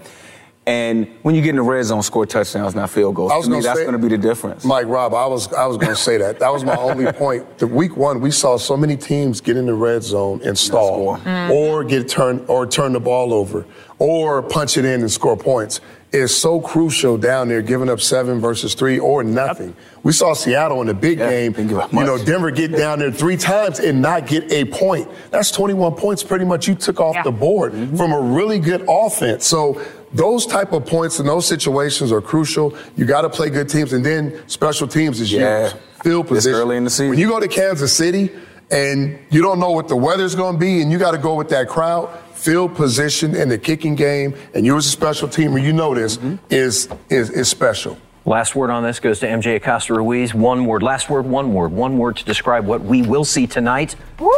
And 0.64 1.08
when 1.22 1.34
you 1.34 1.42
get 1.42 1.50
in 1.50 1.56
the 1.56 1.62
red 1.62 1.84
zone, 1.84 2.02
score 2.04 2.24
touchdowns, 2.24 2.74
not 2.76 2.88
field 2.88 3.16
goals. 3.16 3.32
I 3.32 3.36
was 3.36 3.46
to 3.46 3.50
me, 3.50 3.56
gonna 3.56 3.64
that's 3.64 3.78
say- 3.80 3.84
going 3.84 4.00
to 4.00 4.08
be 4.08 4.14
the 4.14 4.16
difference. 4.22 4.64
Mike 4.64 4.86
Rob, 4.86 5.12
I 5.12 5.26
was 5.26 5.52
I 5.52 5.66
was 5.66 5.76
going 5.76 5.90
to 5.90 5.96
say 6.00 6.18
that. 6.18 6.38
That 6.38 6.52
was 6.52 6.62
my 6.64 6.76
only 6.76 7.10
point. 7.12 7.58
The 7.58 7.66
week 7.66 7.96
one, 7.96 8.20
we 8.20 8.30
saw 8.30 8.56
so 8.58 8.76
many 8.76 8.96
teams 8.96 9.40
get 9.40 9.56
in 9.56 9.66
the 9.66 9.74
red 9.74 10.04
zone 10.04 10.40
and 10.44 10.56
stall, 10.56 11.16
score. 11.18 11.50
or 11.50 11.82
get 11.82 12.08
turned 12.08 12.44
or 12.48 12.64
turn 12.66 12.92
the 12.92 13.00
ball 13.00 13.34
over, 13.34 13.66
or 13.98 14.40
punch 14.40 14.76
it 14.78 14.84
in 14.84 15.00
and 15.00 15.10
score 15.10 15.36
points. 15.36 15.80
It's 16.12 16.34
so 16.34 16.60
crucial 16.60 17.16
down 17.16 17.48
there, 17.48 17.62
giving 17.62 17.88
up 17.88 18.00
seven 18.00 18.38
versus 18.38 18.74
three 18.74 18.98
or 18.98 19.24
nothing. 19.24 19.74
We 20.02 20.12
saw 20.12 20.34
Seattle 20.34 20.82
in 20.82 20.86
the 20.86 20.94
big 20.94 21.18
Yeah, 21.18 21.30
game. 21.30 21.54
You 21.56 21.88
know. 22.04 22.18
Denver 22.22 22.50
get 22.50 22.72
down 22.72 22.98
there 22.98 23.10
three 23.10 23.38
times 23.38 23.78
and 23.78 24.02
not 24.02 24.26
get 24.26 24.52
a 24.52 24.66
point. 24.66 25.08
That's 25.30 25.50
21 25.50 25.94
points 25.94 26.22
pretty 26.22 26.44
much 26.44 26.68
you 26.68 26.74
took 26.74 27.00
off 27.00 27.14
Yeah. 27.14 27.22
the 27.22 27.30
board 27.32 27.72
mm-hmm. 27.72 27.96
from 27.96 28.12
a 28.12 28.20
really 28.20 28.58
good 28.58 28.84
offense. 28.86 29.46
So 29.46 29.80
those 30.12 30.44
type 30.44 30.72
of 30.72 30.84
points 30.84 31.18
in 31.18 31.24
those 31.24 31.46
situations 31.46 32.12
are 32.12 32.20
crucial. 32.20 32.74
You 32.94 33.06
got 33.06 33.22
to 33.22 33.30
play 33.30 33.48
good 33.48 33.70
teams, 33.70 33.94
and 33.94 34.04
then 34.04 34.42
special 34.48 34.86
teams 34.86 35.18
is 35.18 35.32
Yeah. 35.32 35.70
huge. 35.70 35.82
Field 36.02 36.28
position 36.28 36.60
early 36.60 36.76
in 36.76 36.84
the 36.84 36.90
season. 36.90 37.10
When 37.10 37.18
you 37.18 37.28
go 37.28 37.40
to 37.40 37.48
Kansas 37.48 37.94
City 37.96 38.30
and 38.70 39.18
you 39.30 39.40
don't 39.40 39.60
know 39.60 39.70
what 39.70 39.88
the 39.88 39.96
weather's 39.96 40.34
going 40.34 40.54
to 40.54 40.60
be, 40.60 40.82
and 40.82 40.92
you 40.92 40.98
got 40.98 41.12
to 41.12 41.18
go 41.18 41.34
with 41.36 41.48
that 41.50 41.68
crowd. 41.68 42.10
Field 42.42 42.74
position 42.74 43.36
in 43.36 43.48
the 43.48 43.56
kicking 43.56 43.94
game, 43.94 44.34
and 44.52 44.66
you 44.66 44.76
as 44.76 44.84
a 44.86 44.90
special 44.90 45.28
teamer, 45.28 45.62
you 45.62 45.72
know 45.72 45.94
this 45.94 46.16
Mm-hmm. 46.16 46.44
is 46.50 46.88
is 47.08 47.30
is 47.30 47.48
special. 47.48 47.96
Last 48.24 48.56
word 48.56 48.70
on 48.70 48.82
this 48.82 48.98
goes 48.98 49.20
to 49.20 49.28
MJ 49.28 49.54
Acosta 49.54 49.94
Ruiz. 49.94 50.34
One 50.34 50.66
word. 50.66 50.82
Last 50.82 51.08
word, 51.08 51.24
one 51.24 51.54
word. 51.54 51.70
One 51.70 51.98
word 51.98 52.16
to 52.16 52.24
describe 52.24 52.66
what 52.66 52.80
we 52.80 53.02
will 53.02 53.24
see 53.24 53.46
tonight. 53.46 53.94
Woo. 54.18 54.28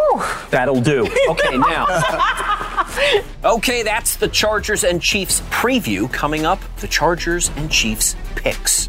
That'll 0.50 0.82
do. 0.82 1.08
Okay, 1.30 1.56
now. 1.56 1.86
okay, 3.44 3.82
that's 3.82 4.16
the 4.16 4.28
Chargers 4.28 4.84
and 4.84 5.00
Chiefs 5.00 5.40
preview. 5.50 6.10
Coming 6.12 6.44
up, 6.44 6.60
the 6.80 6.88
Chargers 6.88 7.50
and 7.56 7.70
Chiefs 7.70 8.16
picks. 8.36 8.88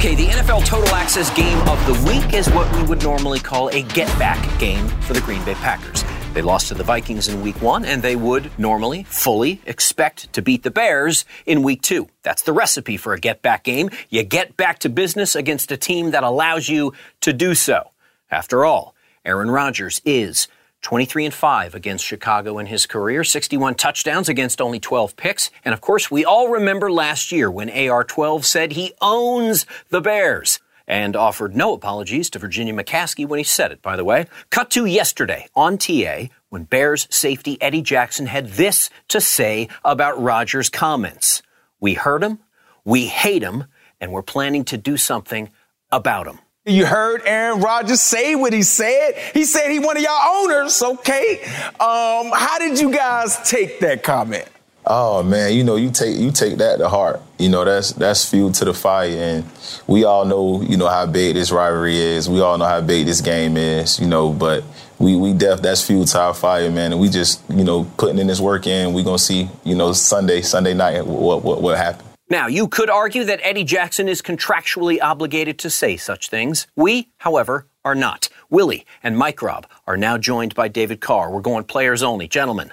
Okay, 0.00 0.14
the 0.14 0.28
NFL 0.28 0.64
Total 0.64 0.94
Access 0.94 1.28
game 1.36 1.58
of 1.68 1.78
the 1.84 1.92
week 2.08 2.32
is 2.32 2.48
what 2.48 2.74
we 2.74 2.82
would 2.84 3.02
normally 3.02 3.38
call 3.38 3.68
a 3.68 3.82
get 3.82 4.08
back 4.18 4.58
game 4.58 4.88
for 5.02 5.12
the 5.12 5.20
Green 5.20 5.44
Bay 5.44 5.52
Packers. 5.52 6.02
They 6.32 6.40
lost 6.40 6.68
to 6.68 6.74
the 6.74 6.82
Vikings 6.82 7.28
in 7.28 7.42
week 7.42 7.60
one, 7.60 7.84
and 7.84 8.00
they 8.00 8.16
would 8.16 8.50
normally 8.58 9.02
fully 9.02 9.60
expect 9.66 10.32
to 10.32 10.40
beat 10.40 10.62
the 10.62 10.70
Bears 10.70 11.26
in 11.44 11.62
week 11.62 11.82
two. 11.82 12.08
That's 12.22 12.40
the 12.40 12.54
recipe 12.54 12.96
for 12.96 13.12
a 13.12 13.20
get 13.20 13.42
back 13.42 13.62
game. 13.62 13.90
You 14.08 14.22
get 14.22 14.56
back 14.56 14.78
to 14.78 14.88
business 14.88 15.34
against 15.34 15.70
a 15.70 15.76
team 15.76 16.12
that 16.12 16.24
allows 16.24 16.70
you 16.70 16.94
to 17.20 17.34
do 17.34 17.54
so. 17.54 17.90
After 18.30 18.64
all, 18.64 18.94
Aaron 19.26 19.50
Rodgers 19.50 20.00
is 20.06 20.48
23 20.82 21.26
and 21.26 21.34
5 21.34 21.74
against 21.74 22.04
Chicago 22.04 22.58
in 22.58 22.66
his 22.66 22.86
career, 22.86 23.22
61 23.22 23.74
touchdowns 23.74 24.28
against 24.28 24.60
only 24.60 24.80
12 24.80 25.16
picks. 25.16 25.50
And 25.64 25.72
of 25.72 25.80
course, 25.80 26.10
we 26.10 26.24
all 26.24 26.48
remember 26.48 26.90
last 26.90 27.32
year 27.32 27.50
when 27.50 27.68
AR12 27.68 28.44
said 28.44 28.72
he 28.72 28.92
owns 29.00 29.66
the 29.90 30.00
Bears 30.00 30.58
and 30.86 31.14
offered 31.14 31.54
no 31.54 31.72
apologies 31.72 32.30
to 32.30 32.38
Virginia 32.38 32.74
McCaskey 32.74 33.26
when 33.26 33.38
he 33.38 33.44
said 33.44 33.70
it, 33.70 33.80
by 33.80 33.94
the 33.94 34.04
way. 34.04 34.26
Cut 34.50 34.70
to 34.70 34.86
yesterday 34.86 35.46
on 35.54 35.78
TA 35.78 36.24
when 36.48 36.64
Bears 36.64 37.06
safety 37.10 37.60
Eddie 37.62 37.82
Jackson 37.82 38.26
had 38.26 38.48
this 38.48 38.90
to 39.08 39.20
say 39.20 39.68
about 39.84 40.20
Rodgers' 40.20 40.68
comments. 40.68 41.42
We 41.78 41.94
heard 41.94 42.24
him, 42.24 42.40
we 42.84 43.06
hate 43.06 43.42
him, 43.42 43.66
and 44.00 44.12
we're 44.12 44.22
planning 44.22 44.64
to 44.64 44.76
do 44.76 44.96
something 44.96 45.50
about 45.92 46.26
him. 46.26 46.40
You 46.66 46.84
heard 46.84 47.22
Aaron 47.24 47.62
Rodgers 47.62 48.02
say 48.02 48.34
what 48.34 48.52
he 48.52 48.62
said. 48.62 49.14
He 49.32 49.44
said 49.44 49.70
he 49.70 49.78
one 49.78 49.96
of 49.96 50.02
y'all 50.02 50.44
owners, 50.44 50.82
okay? 50.82 51.40
Um, 51.80 52.30
how 52.34 52.58
did 52.58 52.78
you 52.78 52.92
guys 52.92 53.48
take 53.48 53.80
that 53.80 54.02
comment? 54.02 54.46
Oh 54.84 55.22
man, 55.22 55.54
you 55.54 55.64
know 55.64 55.76
you 55.76 55.90
take 55.90 56.18
you 56.18 56.30
take 56.30 56.58
that 56.58 56.76
to 56.76 56.88
heart. 56.90 57.22
You 57.38 57.48
know 57.48 57.64
that's 57.64 57.92
that's 57.92 58.28
fuel 58.28 58.52
to 58.52 58.66
the 58.66 58.74
fire, 58.74 59.08
and 59.08 59.44
we 59.86 60.04
all 60.04 60.26
know 60.26 60.60
you 60.60 60.76
know 60.76 60.88
how 60.88 61.06
big 61.06 61.34
this 61.34 61.50
rivalry 61.50 61.96
is. 61.96 62.28
We 62.28 62.42
all 62.42 62.58
know 62.58 62.66
how 62.66 62.82
big 62.82 63.06
this 63.06 63.22
game 63.22 63.56
is. 63.56 63.98
You 63.98 64.06
know, 64.06 64.30
but 64.30 64.62
we 64.98 65.16
we 65.16 65.32
def 65.32 65.62
that's 65.62 65.86
fuel 65.86 66.04
to 66.04 66.20
our 66.20 66.34
fire, 66.34 66.70
man. 66.70 66.92
And 66.92 67.00
we 67.00 67.08
just 67.08 67.42
you 67.48 67.64
know 67.64 67.84
putting 67.96 68.18
in 68.18 68.26
this 68.26 68.40
work 68.40 68.66
in. 68.66 68.92
We 68.92 69.02
gonna 69.02 69.18
see 69.18 69.48
you 69.64 69.76
know 69.76 69.94
Sunday 69.94 70.42
Sunday 70.42 70.74
night 70.74 71.06
what 71.06 71.42
what 71.42 71.62
what 71.62 71.78
happened. 71.78 72.09
Now, 72.30 72.46
you 72.46 72.68
could 72.68 72.88
argue 72.88 73.24
that 73.24 73.40
Eddie 73.42 73.64
Jackson 73.64 74.08
is 74.08 74.22
contractually 74.22 74.98
obligated 75.02 75.58
to 75.58 75.68
say 75.68 75.96
such 75.96 76.28
things. 76.28 76.68
We, 76.76 77.08
however, 77.18 77.66
are 77.84 77.96
not. 77.96 78.28
Willie 78.48 78.86
and 79.02 79.18
Mike 79.18 79.42
Rob 79.42 79.66
are 79.88 79.96
now 79.96 80.16
joined 80.16 80.54
by 80.54 80.68
David 80.68 81.00
Carr. 81.00 81.32
We're 81.32 81.40
going 81.40 81.64
players 81.64 82.04
only. 82.04 82.28
Gentlemen, 82.28 82.72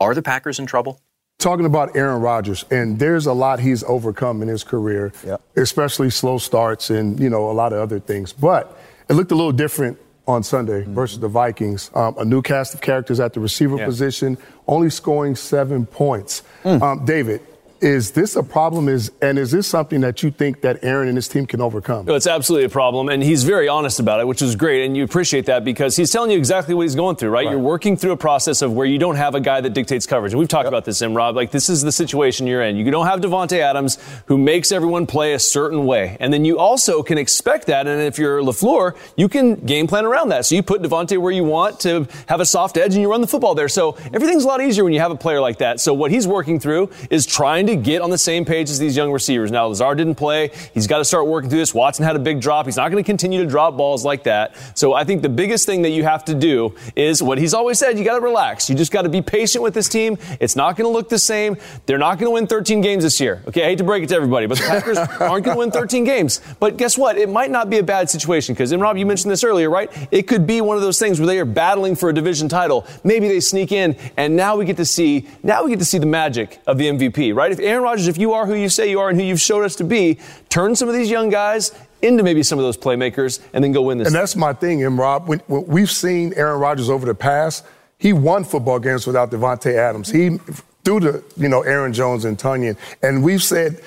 are 0.00 0.14
the 0.14 0.22
Packers 0.22 0.58
in 0.58 0.66
trouble? 0.66 1.00
Talking 1.38 1.64
about 1.64 1.94
Aaron 1.94 2.20
Rodgers, 2.20 2.64
and 2.72 2.98
there's 2.98 3.26
a 3.26 3.32
lot 3.32 3.60
he's 3.60 3.84
overcome 3.84 4.42
in 4.42 4.48
his 4.48 4.64
career, 4.64 5.12
yep. 5.24 5.40
especially 5.54 6.10
slow 6.10 6.38
starts 6.38 6.90
and, 6.90 7.20
you 7.20 7.30
know, 7.30 7.48
a 7.48 7.52
lot 7.52 7.72
of 7.72 7.78
other 7.78 8.00
things. 8.00 8.32
But 8.32 8.76
it 9.08 9.12
looked 9.12 9.30
a 9.30 9.36
little 9.36 9.52
different 9.52 9.96
on 10.26 10.42
Sunday 10.42 10.82
mm-hmm. 10.82 10.94
versus 10.94 11.20
the 11.20 11.28
Vikings. 11.28 11.92
Um, 11.94 12.16
a 12.18 12.24
new 12.24 12.42
cast 12.42 12.74
of 12.74 12.80
characters 12.80 13.20
at 13.20 13.32
the 13.32 13.38
receiver 13.38 13.76
yeah. 13.76 13.84
position, 13.84 14.38
only 14.66 14.90
scoring 14.90 15.36
seven 15.36 15.86
points. 15.86 16.42
Mm. 16.64 16.82
Um, 16.82 17.04
David, 17.04 17.42
is 17.80 18.12
this 18.12 18.36
a 18.36 18.42
problem? 18.42 18.88
Is 18.88 19.10
and 19.22 19.38
is 19.38 19.50
this 19.50 19.66
something 19.66 20.00
that 20.00 20.22
you 20.22 20.30
think 20.30 20.62
that 20.62 20.82
Aaron 20.82 21.08
and 21.08 21.16
his 21.16 21.28
team 21.28 21.46
can 21.46 21.60
overcome? 21.60 22.06
No, 22.06 22.14
it's 22.14 22.26
absolutely 22.26 22.66
a 22.66 22.68
problem, 22.68 23.08
and 23.08 23.22
he's 23.22 23.44
very 23.44 23.68
honest 23.68 24.00
about 24.00 24.20
it, 24.20 24.26
which 24.26 24.42
is 24.42 24.56
great, 24.56 24.84
and 24.84 24.96
you 24.96 25.04
appreciate 25.04 25.46
that 25.46 25.64
because 25.64 25.96
he's 25.96 26.10
telling 26.10 26.30
you 26.30 26.38
exactly 26.38 26.74
what 26.74 26.82
he's 26.82 26.94
going 26.94 27.16
through. 27.16 27.30
Right? 27.30 27.46
right. 27.46 27.52
You're 27.52 27.60
working 27.60 27.96
through 27.96 28.12
a 28.12 28.16
process 28.16 28.62
of 28.62 28.72
where 28.72 28.86
you 28.86 28.98
don't 28.98 29.16
have 29.16 29.34
a 29.34 29.40
guy 29.40 29.60
that 29.60 29.70
dictates 29.70 30.06
coverage, 30.06 30.32
and 30.32 30.38
we've 30.38 30.48
talked 30.48 30.64
yep. 30.64 30.72
about 30.72 30.84
this, 30.84 31.02
and 31.02 31.14
Rob. 31.14 31.36
Like 31.36 31.50
this 31.50 31.68
is 31.68 31.82
the 31.82 31.92
situation 31.92 32.46
you're 32.46 32.62
in. 32.62 32.76
You 32.76 32.90
don't 32.90 33.06
have 33.06 33.20
Davante 33.20 33.58
Adams 33.58 33.98
who 34.26 34.38
makes 34.38 34.72
everyone 34.72 35.06
play 35.06 35.34
a 35.34 35.38
certain 35.38 35.86
way, 35.86 36.16
and 36.20 36.32
then 36.32 36.44
you 36.44 36.58
also 36.58 37.02
can 37.02 37.18
expect 37.18 37.66
that. 37.66 37.86
And 37.86 38.02
if 38.02 38.18
you're 38.18 38.40
Lafleur, 38.42 38.96
you 39.16 39.28
can 39.28 39.54
game 39.54 39.86
plan 39.86 40.04
around 40.04 40.30
that. 40.30 40.46
So 40.46 40.54
you 40.54 40.62
put 40.62 40.82
Davante 40.82 41.18
where 41.18 41.32
you 41.32 41.44
want 41.44 41.80
to 41.80 42.08
have 42.26 42.40
a 42.40 42.46
soft 42.46 42.76
edge, 42.76 42.94
and 42.94 43.02
you 43.02 43.10
run 43.10 43.20
the 43.20 43.28
football 43.28 43.54
there. 43.54 43.68
So 43.68 43.96
everything's 44.12 44.44
a 44.44 44.48
lot 44.48 44.60
easier 44.60 44.82
when 44.82 44.92
you 44.92 45.00
have 45.00 45.12
a 45.12 45.16
player 45.16 45.40
like 45.40 45.58
that. 45.58 45.80
So 45.80 45.94
what 45.94 46.10
he's 46.10 46.26
working 46.26 46.58
through 46.58 46.90
is 47.10 47.24
trying 47.24 47.67
to 47.68 47.76
get 47.76 48.02
on 48.02 48.10
the 48.10 48.18
same 48.18 48.44
page 48.44 48.70
as 48.70 48.78
these 48.78 48.96
young 48.96 49.12
receivers. 49.12 49.50
Now, 49.50 49.66
Lazard 49.66 49.98
didn't 49.98 50.16
play. 50.16 50.50
He's 50.74 50.86
got 50.86 50.98
to 50.98 51.04
start 51.04 51.26
working 51.26 51.50
through 51.50 51.60
this. 51.60 51.74
Watson 51.74 52.04
had 52.04 52.16
a 52.16 52.18
big 52.18 52.40
drop. 52.40 52.66
He's 52.66 52.76
not 52.76 52.90
going 52.90 53.02
to 53.02 53.06
continue 53.06 53.42
to 53.42 53.48
drop 53.48 53.76
balls 53.76 54.04
like 54.04 54.24
that. 54.24 54.56
So 54.74 54.94
I 54.94 55.04
think 55.04 55.22
the 55.22 55.28
biggest 55.28 55.66
thing 55.66 55.82
that 55.82 55.90
you 55.90 56.04
have 56.04 56.24
to 56.26 56.34
do 56.34 56.74
is 56.96 57.22
what 57.22 57.38
he's 57.38 57.54
always 57.54 57.78
said 57.78 57.98
you 57.98 58.04
got 58.04 58.16
to 58.16 58.24
relax. 58.24 58.68
You 58.68 58.76
just 58.76 58.92
got 58.92 59.02
to 59.02 59.08
be 59.08 59.22
patient 59.22 59.62
with 59.62 59.74
this 59.74 59.88
team. 59.88 60.18
It's 60.40 60.56
not 60.56 60.76
going 60.76 60.88
to 60.88 60.92
look 60.92 61.08
the 61.08 61.18
same. 61.18 61.56
They're 61.86 61.98
not 61.98 62.18
going 62.18 62.30
to 62.30 62.34
win 62.34 62.46
13 62.46 62.80
games 62.80 63.04
this 63.04 63.20
year. 63.20 63.42
Okay, 63.48 63.62
I 63.64 63.66
hate 63.66 63.78
to 63.78 63.84
break 63.84 64.02
it 64.02 64.08
to 64.08 64.14
everybody, 64.14 64.46
but 64.46 64.58
the 64.58 64.64
Packers 64.64 64.98
aren't 65.20 65.44
going 65.44 65.56
to 65.56 65.58
win 65.58 65.70
13 65.70 66.04
games. 66.04 66.40
But 66.60 66.76
guess 66.76 66.96
what? 66.96 67.18
It 67.18 67.28
might 67.28 67.50
not 67.50 67.70
be 67.70 67.78
a 67.78 67.82
bad 67.82 68.08
situation 68.10 68.54
because, 68.54 68.72
and 68.72 68.80
Rob, 68.80 68.96
you 68.96 69.06
mentioned 69.06 69.30
this 69.30 69.44
earlier, 69.44 69.70
right? 69.70 69.90
It 70.10 70.22
could 70.22 70.46
be 70.46 70.60
one 70.60 70.76
of 70.76 70.82
those 70.82 70.98
things 70.98 71.20
where 71.20 71.26
they 71.26 71.38
are 71.38 71.44
battling 71.44 71.96
for 71.96 72.08
a 72.08 72.14
division 72.14 72.48
title. 72.48 72.86
Maybe 73.04 73.28
they 73.28 73.40
sneak 73.40 73.72
in, 73.72 73.96
and 74.16 74.36
now 74.36 74.56
we 74.56 74.64
get 74.64 74.76
to 74.78 74.84
see, 74.84 75.28
now 75.42 75.64
we 75.64 75.70
get 75.70 75.78
to 75.78 75.84
see 75.84 75.98
the 75.98 76.06
magic 76.06 76.60
of 76.66 76.78
the 76.78 76.86
MVP, 76.86 77.34
right? 77.34 77.52
If 77.52 77.57
Aaron 77.58 77.82
Rodgers, 77.82 78.08
if 78.08 78.16
you 78.16 78.32
are 78.32 78.38
are 78.38 78.46
who 78.46 78.54
you 78.54 78.68
say 78.68 78.88
you 78.88 79.00
are 79.00 79.08
and 79.10 79.20
who 79.20 79.26
you've 79.26 79.40
showed 79.40 79.64
us 79.64 79.76
to 79.76 79.84
be. 79.84 80.18
Turn 80.48 80.74
some 80.76 80.88
of 80.88 80.94
these 80.94 81.10
young 81.10 81.28
guys 81.28 81.72
into 82.00 82.22
maybe 82.22 82.42
some 82.42 82.58
of 82.58 82.64
those 82.64 82.76
playmakers 82.76 83.40
and 83.52 83.62
then 83.62 83.72
go 83.72 83.82
win 83.82 83.98
this. 83.98 84.06
And 84.06 84.14
that's 84.14 84.36
my 84.36 84.52
thing, 84.52 84.84
and 84.84 84.96
Rob. 84.96 85.28
When, 85.28 85.40
when 85.40 85.66
we've 85.66 85.90
seen 85.90 86.32
Aaron 86.34 86.60
Rodgers 86.60 86.88
over 86.88 87.04
the 87.04 87.14
past, 87.14 87.66
he 87.98 88.12
won 88.12 88.44
football 88.44 88.78
games 88.78 89.06
without 89.06 89.30
Davante 89.30 89.74
Adams. 89.74 90.10
He 90.10 90.38
through 90.84 91.00
the 91.00 91.24
you 91.36 91.48
know 91.48 91.62
Aaron 91.62 91.92
Jones 91.92 92.24
and 92.24 92.38
Tonyan, 92.38 92.76
and 93.02 93.22
we've 93.22 93.42
said 93.42 93.80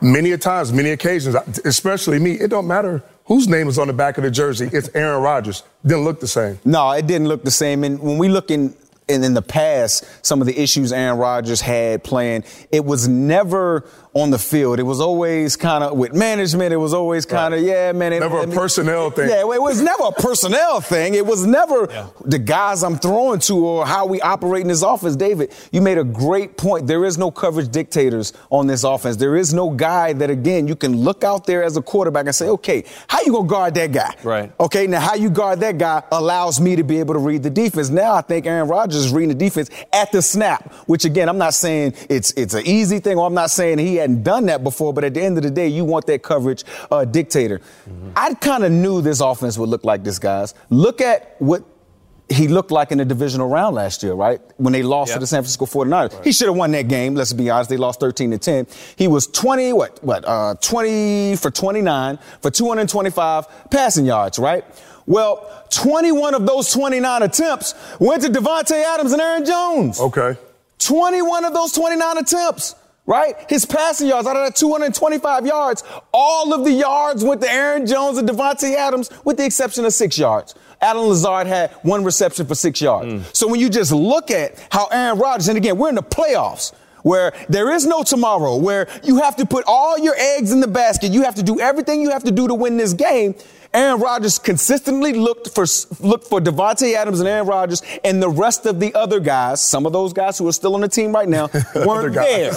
many 0.00 0.32
a 0.32 0.38
times, 0.38 0.72
many 0.72 0.90
occasions, 0.90 1.36
especially 1.64 2.18
me, 2.18 2.32
it 2.32 2.48
don't 2.48 2.66
matter 2.66 3.02
whose 3.26 3.46
name 3.46 3.68
is 3.68 3.78
on 3.78 3.86
the 3.86 3.92
back 3.92 4.18
of 4.18 4.24
the 4.24 4.30
jersey. 4.30 4.68
It's 4.72 4.90
Aaron 4.94 5.22
Rodgers. 5.22 5.62
Didn't 5.86 6.04
look 6.04 6.18
the 6.18 6.26
same. 6.26 6.58
No, 6.64 6.90
it 6.90 7.06
didn't 7.06 7.28
look 7.28 7.44
the 7.44 7.52
same. 7.52 7.84
And 7.84 8.00
when 8.00 8.18
we 8.18 8.28
look 8.28 8.50
in 8.50 8.74
in, 9.08 9.24
in 9.24 9.34
the 9.34 9.42
past, 9.42 10.04
some 10.24 10.40
of 10.40 10.46
the 10.46 10.58
issues 10.58 10.92
Aaron 10.92 11.18
Rodgers 11.18 11.60
had 11.60 12.04
playing, 12.04 12.44
it 12.70 12.84
was 12.84 13.08
never 13.08 13.88
on 14.14 14.30
the 14.30 14.38
field. 14.38 14.78
It 14.78 14.82
was 14.82 15.00
always 15.00 15.56
kind 15.56 15.82
of 15.82 15.96
with 15.96 16.14
management. 16.14 16.72
It 16.72 16.76
was 16.76 16.92
always 16.92 17.24
kind 17.24 17.54
of 17.54 17.60
right. 17.60 17.66
yeah, 17.66 17.92
man. 17.92 18.12
It, 18.12 18.20
never 18.20 18.40
a 18.40 18.46
personnel 18.46 19.10
thing. 19.10 19.30
Yeah, 19.30 19.40
it 19.40 19.62
was 19.62 19.80
never 19.80 20.04
a 20.04 20.12
personnel 20.12 20.80
thing. 20.82 21.14
It 21.14 21.24
was 21.24 21.46
never 21.46 21.88
yeah. 21.90 22.08
the 22.24 22.38
guys 22.38 22.82
I'm 22.82 22.98
throwing 22.98 23.40
to 23.40 23.66
or 23.66 23.86
how 23.86 24.04
we 24.04 24.20
operate 24.20 24.62
in 24.62 24.68
this 24.68 24.82
offense. 24.82 25.16
David, 25.16 25.54
you 25.70 25.80
made 25.80 25.96
a 25.96 26.04
great 26.04 26.58
point. 26.58 26.86
There 26.86 27.04
is 27.06 27.16
no 27.16 27.30
coverage 27.30 27.70
dictators 27.70 28.34
on 28.50 28.66
this 28.66 28.84
offense. 28.84 29.16
There 29.16 29.36
is 29.36 29.54
no 29.54 29.70
guy 29.70 30.12
that 30.12 30.28
again 30.28 30.68
you 30.68 30.76
can 30.76 30.94
look 30.94 31.24
out 31.24 31.46
there 31.46 31.62
as 31.62 31.78
a 31.78 31.82
quarterback 31.82 32.26
and 32.26 32.34
say, 32.34 32.48
okay, 32.48 32.84
how 33.08 33.20
you 33.22 33.32
gonna 33.32 33.48
guard 33.48 33.74
that 33.74 33.92
guy? 33.92 34.14
Right. 34.22 34.52
Okay, 34.60 34.86
now 34.86 35.00
how 35.00 35.14
you 35.14 35.30
guard 35.30 35.60
that 35.60 35.78
guy 35.78 36.02
allows 36.12 36.60
me 36.60 36.76
to 36.76 36.84
be 36.84 37.00
able 37.00 37.14
to 37.14 37.20
read 37.20 37.42
the 37.42 37.50
defense. 37.50 37.88
Now 37.88 38.14
I 38.14 38.20
think 38.20 38.44
Aaron 38.44 38.68
Rodgers 38.68 39.06
is 39.06 39.12
reading 39.12 39.30
the 39.30 39.34
defense 39.34 39.70
at 39.90 40.12
the 40.12 40.20
snap, 40.20 40.70
which 40.86 41.06
again 41.06 41.30
I'm 41.30 41.38
not 41.38 41.54
saying 41.54 41.94
it's 42.10 42.32
it's 42.32 42.52
an 42.52 42.66
easy 42.66 42.98
thing 42.98 43.16
or 43.16 43.26
I'm 43.26 43.34
not 43.34 43.50
saying 43.50 43.78
he 43.78 44.01
hadn't 44.02 44.22
done 44.22 44.46
that 44.46 44.62
before, 44.62 44.92
but 44.92 45.04
at 45.04 45.14
the 45.14 45.22
end 45.22 45.38
of 45.38 45.42
the 45.42 45.50
day, 45.50 45.68
you 45.68 45.84
want 45.84 46.06
that 46.06 46.22
coverage 46.22 46.64
uh, 46.90 47.04
dictator. 47.04 47.58
Mm-hmm. 47.58 48.10
I 48.14 48.34
kind 48.34 48.64
of 48.64 48.70
knew 48.70 49.00
this 49.00 49.20
offense 49.20 49.56
would 49.58 49.68
look 49.68 49.84
like 49.84 50.04
this, 50.04 50.18
guys. 50.18 50.54
Look 50.70 51.00
at 51.00 51.36
what 51.38 51.64
he 52.28 52.48
looked 52.48 52.70
like 52.70 52.92
in 52.92 52.98
the 52.98 53.04
divisional 53.04 53.48
round 53.48 53.74
last 53.74 54.02
year, 54.02 54.14
right? 54.14 54.40
When 54.56 54.72
they 54.72 54.82
lost 54.82 55.10
yep. 55.10 55.16
to 55.16 55.20
the 55.20 55.26
San 55.26 55.42
Francisco 55.42 55.66
49ers. 55.66 56.14
Right. 56.14 56.24
He 56.24 56.32
should 56.32 56.48
have 56.48 56.56
won 56.56 56.70
that 56.72 56.88
game, 56.88 57.14
let's 57.14 57.32
be 57.32 57.50
honest. 57.50 57.70
They 57.70 57.76
lost 57.76 58.00
13 58.00 58.30
to 58.32 58.38
10. 58.38 58.66
He 58.96 59.08
was 59.08 59.26
20, 59.26 59.72
what, 59.72 60.02
what, 60.02 60.24
uh, 60.26 60.54
20 60.60 61.36
for 61.36 61.50
29 61.50 62.18
for 62.40 62.50
225 62.50 63.70
passing 63.70 64.06
yards, 64.06 64.38
right? 64.38 64.64
Well, 65.06 65.66
21 65.70 66.34
of 66.34 66.46
those 66.46 66.70
29 66.72 67.22
attempts 67.22 67.74
went 67.98 68.22
to 68.22 68.28
Davante 68.28 68.82
Adams 68.82 69.12
and 69.12 69.20
Aaron 69.20 69.44
Jones. 69.44 70.00
Okay. 70.00 70.36
21 70.78 71.44
of 71.44 71.54
those 71.54 71.72
29 71.72 72.18
attempts 72.18 72.74
right? 73.06 73.34
His 73.48 73.64
passing 73.64 74.08
yards 74.08 74.26
out 74.26 74.36
of 74.36 74.44
that 74.44 74.56
225 74.56 75.46
yards, 75.46 75.82
all 76.12 76.52
of 76.52 76.64
the 76.64 76.72
yards 76.72 77.24
went 77.24 77.40
to 77.40 77.50
Aaron 77.50 77.86
Jones 77.86 78.18
and 78.18 78.28
Davante 78.28 78.74
Adams, 78.74 79.10
with 79.24 79.36
the 79.36 79.44
exception 79.44 79.84
of 79.84 79.92
six 79.92 80.18
yards. 80.18 80.54
Allen 80.80 81.08
Lazard 81.08 81.46
had 81.46 81.70
one 81.82 82.04
reception 82.04 82.46
for 82.46 82.54
six 82.54 82.80
yards. 82.80 83.12
Mm. 83.12 83.36
So 83.36 83.46
when 83.46 83.60
you 83.60 83.70
just 83.70 83.92
look 83.92 84.30
at 84.30 84.64
how 84.70 84.86
Aaron 84.86 85.18
Rodgers, 85.18 85.48
and 85.48 85.56
again, 85.56 85.78
we're 85.78 85.88
in 85.88 85.94
the 85.94 86.02
playoffs 86.02 86.72
where 87.02 87.32
there 87.48 87.70
is 87.70 87.86
no 87.86 88.02
tomorrow, 88.02 88.56
where 88.56 88.88
you 89.02 89.18
have 89.18 89.36
to 89.36 89.46
put 89.46 89.64
all 89.66 89.98
your 89.98 90.14
eggs 90.16 90.52
in 90.52 90.60
the 90.60 90.68
basket. 90.68 91.12
You 91.12 91.22
have 91.22 91.34
to 91.36 91.42
do 91.42 91.60
everything 91.60 92.00
you 92.00 92.10
have 92.10 92.24
to 92.24 92.30
do 92.30 92.48
to 92.48 92.54
win 92.54 92.76
this 92.76 92.92
game. 92.92 93.34
Aaron 93.74 94.00
Rodgers 94.00 94.38
consistently 94.38 95.12
looked 95.14 95.48
for 95.54 95.64
looked 96.00 96.26
for 96.26 96.40
Davante 96.40 96.94
Adams 96.94 97.20
and 97.20 97.28
Aaron 97.28 97.46
Rodgers 97.46 97.82
and 98.04 98.22
the 98.22 98.28
rest 98.28 98.66
of 98.66 98.80
the 98.80 98.94
other 98.94 99.18
guys. 99.18 99.62
Some 99.62 99.86
of 99.86 99.92
those 99.92 100.12
guys 100.12 100.36
who 100.38 100.46
are 100.48 100.52
still 100.52 100.74
on 100.74 100.82
the 100.82 100.88
team 100.88 101.12
right 101.12 101.28
now 101.28 101.48
weren't 101.74 102.14
there. 102.14 102.52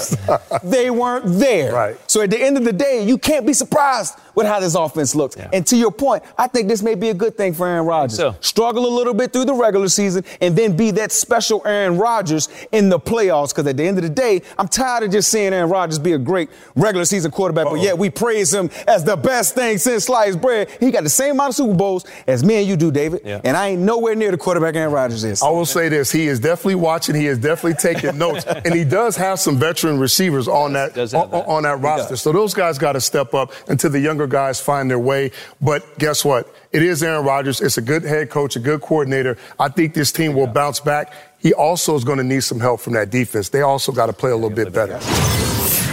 they 0.63 0.89
weren't 0.89 1.25
there. 1.39 1.73
Right. 1.73 1.97
So 2.09 2.21
at 2.21 2.29
the 2.31 2.41
end 2.41 2.57
of 2.57 2.65
the 2.65 2.73
day, 2.73 3.03
you 3.05 3.17
can't 3.17 3.45
be 3.45 3.53
surprised 3.53 4.15
with 4.35 4.45
how 4.45 4.59
this 4.59 4.75
offense 4.75 5.15
looks. 5.15 5.37
Yeah. 5.37 5.49
And 5.53 5.65
to 5.67 5.77
your 5.77 5.91
point, 5.91 6.21
I 6.37 6.47
think 6.47 6.67
this 6.67 6.83
may 6.83 6.95
be 6.95 7.09
a 7.09 7.13
good 7.13 7.37
thing 7.37 7.53
for 7.53 7.65
Aaron 7.65 7.85
Rodgers. 7.85 8.17
So. 8.17 8.35
Struggle 8.41 8.85
a 8.85 8.93
little 8.93 9.13
bit 9.13 9.31
through 9.31 9.45
the 9.45 9.53
regular 9.53 9.87
season 9.87 10.25
and 10.41 10.55
then 10.57 10.75
be 10.75 10.91
that 10.91 11.13
special 11.13 11.61
Aaron 11.65 11.97
Rodgers 11.97 12.49
in 12.73 12.89
the 12.89 12.99
playoffs. 12.99 13.49
Because 13.49 13.67
at 13.67 13.77
the 13.77 13.83
end 13.87 13.97
of 13.97 14.03
the 14.03 14.09
day, 14.09 14.41
I'm 14.57 14.67
tired 14.67 15.03
of 15.03 15.11
just 15.11 15.31
seeing 15.31 15.53
Aaron 15.53 15.69
Rodgers 15.69 15.99
be 15.99 16.11
a 16.11 16.17
great 16.17 16.49
regular 16.75 17.05
season 17.05 17.31
quarterback, 17.31 17.67
Uh-oh. 17.67 17.75
but 17.75 17.81
yet 17.81 17.97
we 17.97 18.09
praise 18.09 18.53
him 18.53 18.69
as 18.87 19.05
the 19.05 19.15
best 19.15 19.55
thing 19.55 19.77
since 19.77 20.05
sliced 20.05 20.41
bread. 20.41 20.69
He 20.81 20.91
got 20.91 21.04
the 21.05 21.09
same 21.09 21.31
amount 21.31 21.49
of 21.49 21.55
Super 21.55 21.73
Bowls 21.73 22.05
as 22.27 22.43
me 22.43 22.55
and 22.55 22.67
you 22.67 22.75
do, 22.75 22.91
David. 22.91 23.21
Yeah. 23.23 23.41
And 23.43 23.55
I 23.55 23.69
ain't 23.69 23.81
nowhere 23.81 24.15
near 24.15 24.31
the 24.31 24.37
quarterback 24.37 24.75
Aaron 24.75 24.91
Rodgers 24.91 25.23
is. 25.23 25.41
I 25.41 25.49
will 25.49 25.65
say 25.65 25.89
this: 25.89 26.11
he 26.11 26.27
is 26.27 26.39
definitely 26.39 26.75
watching. 26.75 27.15
He 27.15 27.27
is 27.27 27.37
definitely 27.37 27.75
taking 27.75 28.17
notes, 28.25 28.45
and 28.45 28.73
he 28.73 28.83
does 28.83 29.15
have 29.15 29.39
some 29.39 29.57
veteran 29.57 29.99
receivers 29.99 30.47
on 30.47 30.73
that, 30.73 30.97
on, 30.97 31.31
that. 31.31 31.47
on 31.47 31.63
that 31.63 31.79
roster. 31.79 32.15
So 32.15 32.31
those 32.31 32.53
guys 32.53 32.77
got 32.77 32.93
to 32.93 33.01
step 33.01 33.33
up 33.33 33.53
until 33.67 33.89
the 33.89 33.99
younger 33.99 34.27
guys 34.27 34.59
find 34.59 34.89
their 34.89 34.99
way. 34.99 35.31
But 35.61 35.97
guess 35.99 36.25
what? 36.25 36.53
It 36.71 36.83
is 36.83 37.01
Aaron 37.03 37.25
Rodgers. 37.25 37.61
It's 37.61 37.77
a 37.77 37.81
good 37.81 38.03
head 38.03 38.29
coach, 38.29 38.55
a 38.55 38.59
good 38.59 38.81
coordinator. 38.81 39.37
I 39.59 39.69
think 39.69 39.93
this 39.93 40.11
team 40.11 40.33
will 40.33 40.47
bounce 40.47 40.79
back. 40.79 41.13
He 41.39 41.53
also 41.53 41.95
is 41.95 42.03
going 42.03 42.17
to 42.17 42.23
need 42.23 42.43
some 42.43 42.59
help 42.59 42.81
from 42.81 42.93
that 42.93 43.11
defense. 43.11 43.49
They 43.49 43.61
also 43.61 43.91
got 43.91 44.07
to 44.07 44.13
play 44.13 44.31
a 44.31 44.35
little 44.35 44.49
bit 44.49 44.73
better. 44.73 44.99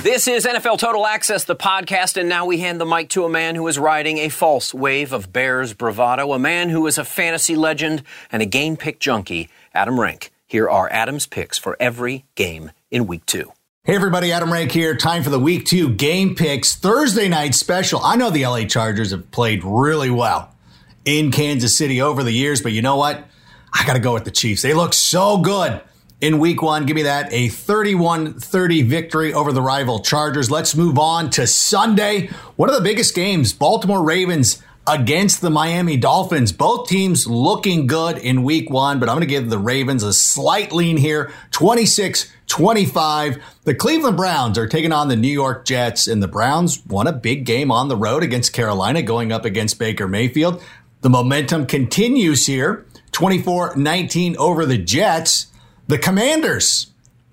This 0.03 0.27
is 0.27 0.47
NFL 0.47 0.81
Total 0.81 1.07
Access, 1.07 1.45
the 1.45 1.55
podcast, 1.55 2.17
and 2.17 2.29
now 2.29 2.45
we 2.45 2.59
hand 2.59 2.81
the 2.81 2.85
mic 2.85 3.09
to 3.11 3.25
a 3.25 3.29
man 3.29 3.55
who 3.55 3.69
is 3.69 3.79
riding 3.79 4.19
a 4.19 4.31
false 4.31 4.75
wave 4.75 5.13
of 5.13 5.33
Bears 5.33 5.75
bravado, 5.75 6.33
a 6.33 6.41
man 6.41 6.71
who 6.71 6.89
is 6.89 6.99
a 6.99 7.05
fantasy 7.05 7.55
legend 7.55 8.03
and 8.33 8.43
a 8.43 8.45
game 8.45 8.77
pick 8.77 8.99
junkie, 8.99 9.49
Adam 9.73 10.01
Rank. 10.01 10.33
Here 10.45 10.69
are 10.69 10.91
Adam's 10.91 11.29
picks 11.29 11.57
for 11.57 11.77
every 11.79 12.25
game 12.35 12.73
in 12.91 13.07
week 13.07 13.25
two. 13.27 13.53
Hey 13.85 13.95
everybody, 13.95 14.33
Adam 14.33 14.53
Rank 14.53 14.73
here. 14.73 14.97
Time 14.97 15.23
for 15.23 15.31
the 15.31 15.39
week 15.39 15.67
two 15.67 15.91
game 15.91 16.35
picks 16.35 16.75
Thursday 16.75 17.29
night 17.29 17.55
special. 17.55 18.01
I 18.03 18.17
know 18.17 18.31
the 18.31 18.45
LA 18.45 18.65
Chargers 18.65 19.13
have 19.13 19.31
played 19.31 19.63
really 19.63 20.11
well 20.11 20.53
in 21.05 21.31
Kansas 21.31 21.79
City 21.79 22.03
over 22.03 22.25
the 22.25 22.33
years, 22.33 22.61
but 22.61 22.73
you 22.73 22.83
know 22.83 22.97
what? 22.97 23.25
I 23.73 23.87
got 23.87 23.93
to 23.93 24.01
go 24.01 24.15
with 24.15 24.25
the 24.25 24.33
Chiefs. 24.33 24.63
They 24.63 24.75
look 24.75 24.95
so 24.95 25.39
good 25.39 25.81
in 26.23 26.39
week 26.39 26.63
one. 26.63 26.87
Give 26.87 26.95
me 26.95 27.03
that. 27.03 27.31
A 27.33 27.49
31 27.49 28.35
30 28.35 28.83
victory 28.83 29.35
over 29.35 29.53
the 29.53 29.61
rival 29.61 30.01
Chargers. 30.01 30.51
Let's 30.51 30.75
move 30.75 30.99
on 30.99 31.29
to 31.31 31.47
Sunday. 31.47 32.29
One 32.57 32.71
of 32.71 32.77
the 32.77 32.81
biggest 32.81 33.15
games 33.15 33.53
Baltimore 33.53 34.03
Ravens 34.03 34.63
against 34.87 35.41
the 35.41 35.51
Miami 35.51 35.97
Dolphins. 35.97 36.53
Both 36.53 36.89
teams 36.89 37.27
looking 37.27 37.87
good 37.87 38.19
in 38.19 38.45
week 38.45 38.71
one, 38.71 38.99
but 39.01 39.09
I'm 39.09 39.17
going 39.17 39.29
to 39.29 39.35
give 39.35 39.51
the 39.51 39.59
Ravens 39.59 40.03
a 40.03 40.13
slight 40.13 40.73
lean 40.73 40.97
here 40.97 41.33
26 41.51 42.33
25. 42.47 43.43
The 43.65 43.75
Cleveland 43.75 44.17
Browns 44.17 44.59
are 44.59 44.69
taking 44.69 44.93
on 44.93 45.09
the 45.09 45.17
New 45.17 45.29
York 45.29 45.65
Jets, 45.65 46.07
and 46.07 46.23
the 46.23 46.29
Browns 46.29 46.85
won 46.87 47.07
a 47.07 47.13
big 47.13 47.45
game 47.45 47.73
on 47.73 47.89
the 47.89 47.97
road 47.97 48.23
against 48.23 48.53
Carolina, 48.53 49.03
going 49.03 49.33
up 49.33 49.45
against 49.45 49.79
Baker 49.79 50.07
Mayfield. 50.07 50.63
The 51.01 51.11
momentum 51.11 51.67
continues 51.67 52.47
here 52.47 52.87
24 53.11 53.75
19 53.77 54.37
over 54.37 54.65
the 54.67 54.79
Jets. 54.79 55.52
The 55.93 55.99
Commanders, 55.99 56.87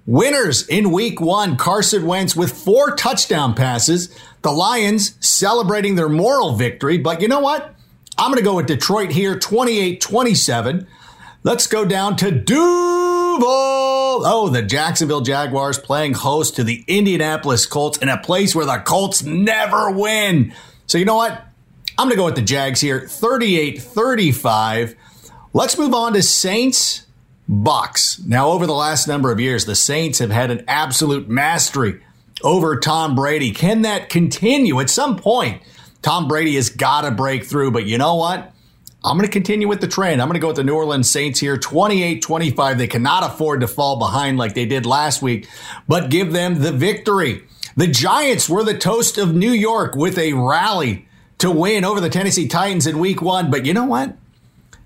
winners 0.05 0.67
in 0.67 0.91
week 0.91 1.21
one, 1.21 1.55
Carson 1.55 2.05
Wentz 2.05 2.35
with 2.35 2.51
four 2.51 2.93
touchdown 2.93 3.55
passes. 3.55 4.13
The 4.41 4.51
Lions 4.51 5.15
celebrating 5.25 5.95
their 5.95 6.09
moral 6.09 6.57
victory. 6.57 6.97
But 6.97 7.21
you 7.21 7.29
know 7.29 7.39
what? 7.39 7.73
I'm 8.17 8.29
going 8.29 8.37
to 8.37 8.43
go 8.43 8.57
with 8.57 8.65
Detroit 8.65 9.11
here, 9.11 9.39
28 9.39 10.01
27. 10.01 10.85
Let's 11.43 11.67
go 11.67 11.85
down 11.85 12.17
to 12.17 12.31
Duval. 12.31 13.47
Oh, 13.47 14.49
the 14.51 14.61
Jacksonville 14.61 15.21
Jaguars 15.21 15.79
playing 15.79 16.15
host 16.15 16.57
to 16.57 16.65
the 16.65 16.83
Indianapolis 16.85 17.65
Colts 17.65 17.97
in 17.99 18.09
a 18.09 18.17
place 18.17 18.53
where 18.53 18.65
the 18.65 18.79
Colts 18.79 19.23
never 19.23 19.89
win. 19.89 20.53
So, 20.85 20.97
you 20.97 21.05
know 21.05 21.15
what? 21.15 21.31
I'm 21.97 22.07
going 22.07 22.11
to 22.11 22.17
go 22.17 22.25
with 22.25 22.35
the 22.35 22.41
Jags 22.41 22.81
here, 22.81 23.07
38 23.07 23.81
35. 23.81 24.97
Let's 25.53 25.77
move 25.77 25.93
on 25.93 26.11
to 26.11 26.21
Saints 26.21 27.05
Bucks. 27.51 28.21
Now, 28.27 28.51
over 28.51 28.67
the 28.67 28.75
last 28.75 29.07
number 29.07 29.31
of 29.31 29.39
years, 29.39 29.65
the 29.65 29.73
Saints 29.73 30.19
have 30.19 30.29
had 30.29 30.51
an 30.51 30.63
absolute 30.67 31.27
mastery 31.27 31.99
over 32.43 32.79
Tom 32.79 33.15
Brady. 33.15 33.49
Can 33.49 33.81
that 33.81 34.07
continue? 34.07 34.79
At 34.79 34.91
some 34.91 35.17
point, 35.17 35.63
Tom 36.03 36.27
Brady 36.27 36.55
has 36.55 36.69
got 36.69 37.01
to 37.01 37.11
break 37.11 37.43
through, 37.43 37.71
but 37.71 37.87
you 37.87 37.97
know 37.97 38.13
what? 38.13 38.53
I'm 39.03 39.17
going 39.17 39.27
to 39.27 39.33
continue 39.33 39.67
with 39.67 39.81
the 39.81 39.87
trend. 39.87 40.21
I'm 40.21 40.27
going 40.27 40.35
to 40.35 40.41
go 40.41 40.47
with 40.47 40.57
the 40.57 40.63
New 40.63 40.75
Orleans 40.75 41.09
Saints 41.09 41.39
here, 41.39 41.57
28 41.57 42.21
25. 42.21 42.77
They 42.77 42.87
cannot 42.87 43.23
afford 43.23 43.61
to 43.61 43.67
fall 43.67 43.97
behind 43.97 44.37
like 44.37 44.53
they 44.53 44.65
did 44.65 44.85
last 44.85 45.23
week, 45.23 45.47
but 45.87 46.11
give 46.11 46.31
them 46.31 46.61
the 46.61 46.71
victory. 46.71 47.43
The 47.75 47.87
Giants 47.87 48.47
were 48.47 48.63
the 48.63 48.77
toast 48.77 49.17
of 49.17 49.33
New 49.33 49.51
York 49.51 49.95
with 49.95 50.19
a 50.19 50.33
rally 50.33 51.07
to 51.39 51.49
win 51.49 51.83
over 51.83 51.99
the 51.99 52.09
Tennessee 52.09 52.47
Titans 52.47 52.85
in 52.85 52.99
week 52.99 53.23
one. 53.23 53.49
But 53.49 53.65
you 53.65 53.73
know 53.73 53.85
what? 53.85 54.15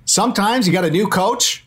Sometimes 0.06 0.66
you 0.66 0.72
got 0.72 0.86
a 0.86 0.92
new 0.92 1.08
coach 1.08 1.63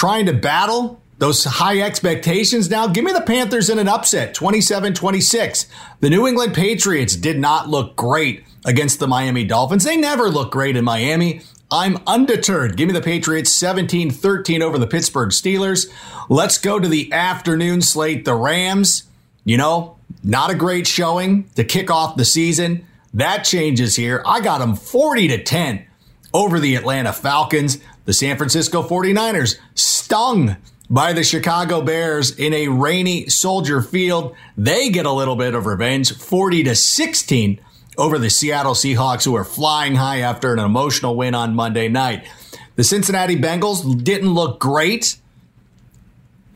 trying 0.00 0.24
to 0.24 0.32
battle 0.32 0.98
those 1.18 1.44
high 1.44 1.78
expectations 1.78 2.70
now. 2.70 2.86
Give 2.86 3.04
me 3.04 3.12
the 3.12 3.20
Panthers 3.20 3.68
in 3.68 3.78
an 3.78 3.86
upset, 3.86 4.32
27 4.32 4.94
26. 4.94 5.66
The 6.00 6.08
New 6.08 6.26
England 6.26 6.54
Patriots 6.54 7.14
did 7.14 7.38
not 7.38 7.68
look 7.68 7.96
great 7.96 8.42
against 8.64 8.98
the 8.98 9.06
Miami 9.06 9.44
Dolphins. 9.44 9.84
They 9.84 9.98
never 9.98 10.30
look 10.30 10.50
great 10.52 10.74
in 10.74 10.86
Miami. 10.86 11.42
I'm 11.70 11.98
undeterred. 12.06 12.78
Give 12.78 12.86
me 12.86 12.94
the 12.94 13.02
Patriots 13.02 13.52
17 13.52 14.10
13 14.10 14.62
over 14.62 14.78
the 14.78 14.86
Pittsburgh 14.86 15.28
Steelers. 15.28 15.92
Let's 16.30 16.56
go 16.56 16.78
to 16.78 16.88
the 16.88 17.12
afternoon 17.12 17.82
slate. 17.82 18.24
The 18.24 18.34
Rams, 18.34 19.02
you 19.44 19.58
know, 19.58 19.98
not 20.24 20.48
a 20.48 20.54
great 20.54 20.86
showing 20.86 21.50
to 21.56 21.62
kick 21.62 21.90
off 21.90 22.16
the 22.16 22.24
season. 22.24 22.86
That 23.12 23.44
changes 23.44 23.96
here. 23.96 24.22
I 24.24 24.40
got 24.40 24.60
them 24.60 24.76
40 24.76 25.28
to 25.28 25.44
10 25.44 25.84
over 26.32 26.58
the 26.58 26.76
Atlanta 26.76 27.12
Falcons. 27.12 27.78
The 28.10 28.14
San 28.14 28.36
Francisco 28.36 28.82
49ers 28.82 29.56
stung 29.76 30.56
by 30.90 31.12
the 31.12 31.22
Chicago 31.22 31.80
Bears 31.80 32.36
in 32.36 32.52
a 32.52 32.66
rainy 32.66 33.28
Soldier 33.28 33.82
Field. 33.82 34.34
They 34.56 34.90
get 34.90 35.06
a 35.06 35.12
little 35.12 35.36
bit 35.36 35.54
of 35.54 35.64
revenge, 35.64 36.16
40 36.16 36.64
to 36.64 36.74
16 36.74 37.60
over 37.96 38.18
the 38.18 38.28
Seattle 38.28 38.74
Seahawks, 38.74 39.24
who 39.24 39.36
are 39.36 39.44
flying 39.44 39.94
high 39.94 40.22
after 40.22 40.52
an 40.52 40.58
emotional 40.58 41.14
win 41.14 41.36
on 41.36 41.54
Monday 41.54 41.86
night. 41.86 42.26
The 42.74 42.82
Cincinnati 42.82 43.36
Bengals 43.36 44.02
didn't 44.02 44.34
look 44.34 44.58
great 44.58 45.16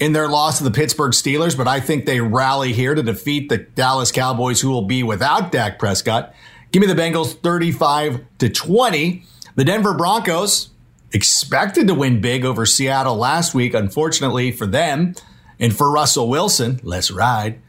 in 0.00 0.12
their 0.12 0.28
loss 0.28 0.58
to 0.58 0.64
the 0.64 0.72
Pittsburgh 0.72 1.12
Steelers, 1.12 1.56
but 1.56 1.68
I 1.68 1.78
think 1.78 2.04
they 2.04 2.20
rally 2.20 2.72
here 2.72 2.96
to 2.96 3.02
defeat 3.04 3.48
the 3.48 3.58
Dallas 3.58 4.10
Cowboys, 4.10 4.60
who 4.60 4.70
will 4.70 4.86
be 4.86 5.04
without 5.04 5.52
Dak 5.52 5.78
Prescott. 5.78 6.34
Give 6.72 6.80
me 6.80 6.88
the 6.88 7.00
Bengals 7.00 7.40
35 7.40 8.24
to 8.38 8.48
20. 8.48 9.22
The 9.54 9.64
Denver 9.64 9.94
Broncos 9.94 10.70
expected 11.14 11.86
to 11.86 11.94
win 11.94 12.20
big 12.20 12.44
over 12.44 12.66
Seattle 12.66 13.16
last 13.16 13.54
week. 13.54 13.72
Unfortunately 13.72 14.50
for 14.50 14.66
them 14.66 15.14
and 15.58 15.74
for 15.74 15.90
Russell 15.90 16.28
Wilson, 16.28 16.80
let's 16.82 17.10
ride. 17.10 17.62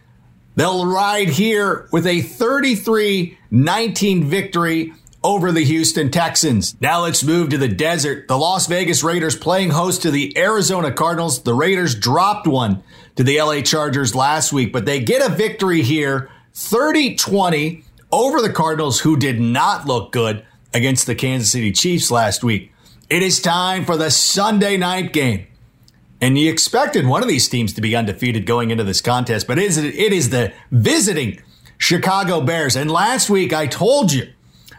They'll 0.55 0.85
ride 0.85 1.29
here 1.29 1.87
with 1.91 2.07
a 2.07 2.21
33 2.21 3.37
19 3.51 4.23
victory 4.25 4.93
over 5.23 5.51
the 5.51 5.63
Houston 5.63 6.11
Texans. 6.11 6.79
Now 6.81 7.01
let's 7.01 7.23
move 7.23 7.49
to 7.49 7.57
the 7.57 7.67
desert. 7.67 8.27
The 8.27 8.37
Las 8.37 8.67
Vegas 8.67 9.03
Raiders 9.03 9.35
playing 9.35 9.71
host 9.71 10.01
to 10.03 10.11
the 10.11 10.37
Arizona 10.37 10.91
Cardinals. 10.91 11.43
The 11.43 11.53
Raiders 11.53 11.95
dropped 11.95 12.47
one 12.47 12.83
to 13.15 13.23
the 13.23 13.41
LA 13.41 13.61
Chargers 13.61 14.15
last 14.15 14.53
week, 14.53 14.71
but 14.71 14.85
they 14.85 14.99
get 14.99 15.27
a 15.27 15.33
victory 15.33 15.81
here 15.81 16.29
30 16.53 17.15
20 17.15 17.83
over 18.11 18.41
the 18.41 18.51
Cardinals, 18.51 19.01
who 19.01 19.17
did 19.17 19.41
not 19.41 19.85
look 19.85 20.11
good 20.11 20.45
against 20.73 21.05
the 21.05 21.15
Kansas 21.15 21.51
City 21.51 21.71
Chiefs 21.71 22.11
last 22.11 22.43
week. 22.43 22.71
It 23.07 23.21
is 23.21 23.39
time 23.39 23.85
for 23.85 23.97
the 23.97 24.09
Sunday 24.09 24.77
night 24.77 25.13
game. 25.13 25.45
And 26.21 26.39
you 26.39 26.51
expected 26.51 27.05
one 27.05 27.21
of 27.21 27.27
these 27.27 27.47
teams 27.47 27.73
to 27.73 27.81
be 27.81 27.95
undefeated 27.95 28.47
going 28.47 28.71
into 28.71 28.83
this 28.83 28.99
contest, 28.99 29.45
but 29.45 29.59
it 29.59 29.65
is, 29.65 29.77
it 29.77 30.11
is 30.11 30.31
the 30.31 30.53
visiting 30.71 31.39
Chicago 31.77 32.41
Bears. 32.41 32.75
And 32.75 32.89
last 32.89 33.29
week 33.29 33.53
I 33.53 33.67
told 33.67 34.11
you 34.11 34.27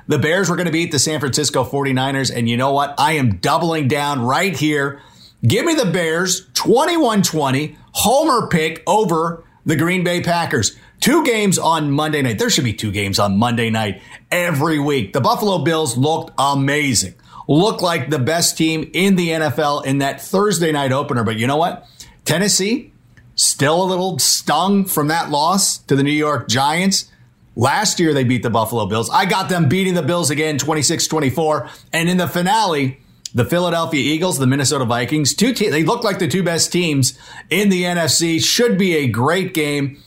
the 0.08 0.18
Bears 0.18 0.50
were 0.50 0.56
going 0.56 0.66
to 0.66 0.72
beat 0.72 0.90
the 0.90 0.98
San 0.98 1.20
Francisco 1.20 1.62
49ers. 1.62 2.34
And 2.34 2.48
you 2.48 2.56
know 2.56 2.72
what? 2.72 2.96
I 2.98 3.12
am 3.12 3.36
doubling 3.36 3.86
down 3.86 4.22
right 4.22 4.56
here. 4.56 5.00
Give 5.46 5.64
me 5.64 5.74
the 5.74 5.86
Bears 5.86 6.48
21 6.54 7.22
20, 7.22 7.76
homer 7.92 8.48
pick 8.48 8.82
over 8.88 9.44
the 9.64 9.76
Green 9.76 10.02
Bay 10.02 10.20
Packers. 10.20 10.76
Two 10.98 11.24
games 11.24 11.58
on 11.58 11.92
Monday 11.92 12.22
night. 12.22 12.40
There 12.40 12.50
should 12.50 12.64
be 12.64 12.72
two 12.72 12.90
games 12.90 13.20
on 13.20 13.36
Monday 13.36 13.70
night 13.70 14.02
every 14.32 14.80
week. 14.80 15.12
The 15.12 15.20
Buffalo 15.20 15.58
Bills 15.58 15.96
looked 15.96 16.32
amazing. 16.38 17.14
Looked 17.48 17.82
like 17.82 18.10
the 18.10 18.18
best 18.18 18.58
team 18.58 18.90
in 18.92 19.16
the 19.16 19.28
NFL 19.28 19.86
in 19.86 19.98
that 19.98 20.20
Thursday 20.20 20.72
night 20.72 20.92
opener. 20.92 21.22
But 21.22 21.36
you 21.36 21.46
know 21.46 21.56
what? 21.56 21.86
Tennessee 22.24 22.92
still 23.36 23.82
a 23.82 23.84
little 23.84 24.18
stung 24.18 24.84
from 24.84 25.08
that 25.08 25.30
loss 25.30 25.78
to 25.78 25.94
the 25.94 26.02
New 26.02 26.10
York 26.10 26.48
Giants. 26.48 27.10
Last 27.54 28.00
year 28.00 28.12
they 28.12 28.24
beat 28.24 28.42
the 28.42 28.50
Buffalo 28.50 28.86
Bills. 28.86 29.08
I 29.10 29.26
got 29.26 29.48
them 29.48 29.68
beating 29.68 29.94
the 29.94 30.02
Bills 30.02 30.30
again 30.30 30.58
26-24. 30.58 31.70
And 31.92 32.08
in 32.08 32.16
the 32.16 32.26
finale, 32.28 33.00
the 33.34 33.44
Philadelphia 33.44 34.00
Eagles, 34.00 34.38
the 34.38 34.46
Minnesota 34.46 34.84
Vikings, 34.84 35.34
two 35.34 35.52
te- 35.52 35.70
they 35.70 35.84
look 35.84 36.02
like 36.02 36.18
the 36.18 36.28
two 36.28 36.42
best 36.42 36.72
teams 36.72 37.18
in 37.50 37.68
the 37.68 37.84
NFC. 37.84 38.42
Should 38.42 38.78
be 38.78 38.96
a 38.96 39.06
great 39.06 39.54
game. 39.54 40.02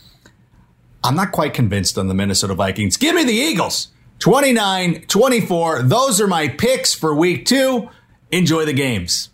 I'm 1.04 1.16
not 1.16 1.32
quite 1.32 1.54
convinced 1.54 1.98
on 1.98 2.08
the 2.08 2.14
Minnesota 2.14 2.56
Vikings. 2.56 2.98
Give 2.98 3.16
me 3.16 3.24
the 3.24 3.34
Eagles. 3.34 3.90
29 4.20 5.06
24. 5.08 5.84
Those 5.84 6.20
are 6.22 6.28
my 6.28 6.50
picks 6.50 6.94
for 6.94 7.16
week 7.16 7.46
two. 7.46 7.90
Enjoy 8.32 8.66
the 8.66 8.74
games. 8.74 9.30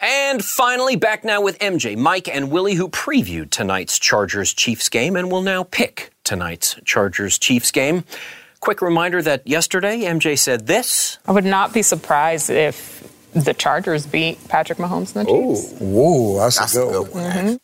And 0.00 0.44
finally, 0.44 0.94
back 0.94 1.24
now 1.24 1.40
with 1.40 1.58
MJ, 1.58 1.96
Mike, 1.96 2.28
and 2.28 2.50
Willie, 2.52 2.74
who 2.74 2.88
previewed 2.88 3.50
tonight's 3.50 3.98
Chargers 3.98 4.54
Chiefs 4.54 4.88
game 4.88 5.16
and 5.16 5.30
will 5.30 5.42
now 5.42 5.64
pick 5.64 6.12
tonight's 6.22 6.76
Chargers 6.84 7.36
Chiefs 7.38 7.72
game. 7.72 8.04
Quick 8.60 8.80
reminder 8.80 9.20
that 9.22 9.46
yesterday 9.46 10.02
MJ 10.02 10.38
said 10.38 10.66
this. 10.66 11.18
I 11.26 11.32
would 11.32 11.44
not 11.44 11.74
be 11.74 11.82
surprised 11.82 12.50
if 12.50 13.12
the 13.32 13.54
Chargers 13.54 14.06
beat 14.06 14.38
Patrick 14.48 14.78
Mahomes 14.78 15.16
and 15.16 15.26
the 15.26 15.32
Chiefs. 15.32 15.74
Whoa, 15.80 16.38
that's, 16.38 16.58
that's 16.58 16.76
a 16.76 16.80
good 16.80 17.12
one. 17.12 17.32
Mm-hmm. 17.32 17.56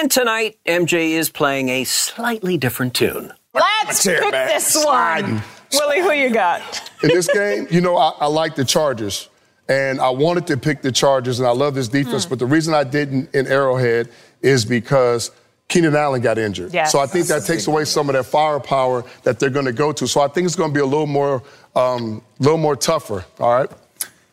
And 0.00 0.10
tonight, 0.10 0.58
MJ 0.66 1.10
is 1.10 1.30
playing 1.30 1.70
a 1.70 1.84
slightly 1.84 2.58
different 2.58 2.94
tune. 2.94 3.32
Let's 3.58 4.04
pick 4.04 4.30
this 4.30 4.84
one. 4.84 5.42
Willie, 5.72 6.00
who 6.00 6.12
you 6.12 6.30
got? 6.30 6.90
In 7.02 7.08
this 7.08 7.28
game, 7.32 7.66
you 7.70 7.80
know, 7.80 7.96
I, 7.96 8.12
I 8.20 8.26
like 8.26 8.54
the 8.54 8.64
Chargers. 8.64 9.28
And 9.68 10.00
I 10.00 10.08
wanted 10.08 10.46
to 10.46 10.56
pick 10.56 10.80
the 10.80 10.90
Chargers, 10.90 11.40
and 11.40 11.46
I 11.46 11.52
love 11.52 11.74
this 11.74 11.88
defense. 11.88 12.24
Mm. 12.24 12.30
But 12.30 12.38
the 12.38 12.46
reason 12.46 12.72
I 12.72 12.84
didn't 12.84 13.34
in 13.34 13.46
Arrowhead 13.46 14.08
is 14.40 14.64
because 14.64 15.30
Keenan 15.68 15.94
Allen 15.94 16.22
got 16.22 16.38
injured. 16.38 16.72
Yes. 16.72 16.90
So 16.90 17.00
I 17.00 17.06
think 17.06 17.26
that 17.26 17.44
takes 17.44 17.66
away 17.66 17.84
some 17.84 18.08
of 18.08 18.14
that 18.14 18.24
firepower 18.24 19.04
that 19.24 19.38
they're 19.38 19.50
going 19.50 19.66
to 19.66 19.72
go 19.72 19.92
to. 19.92 20.08
So 20.08 20.22
I 20.22 20.28
think 20.28 20.46
it's 20.46 20.56
going 20.56 20.70
to 20.70 20.74
be 20.74 20.80
a 20.80 20.86
little 20.86 21.06
more, 21.06 21.42
um, 21.76 22.22
little 22.38 22.56
more 22.56 22.76
tougher. 22.76 23.26
All 23.38 23.58
right. 23.58 23.70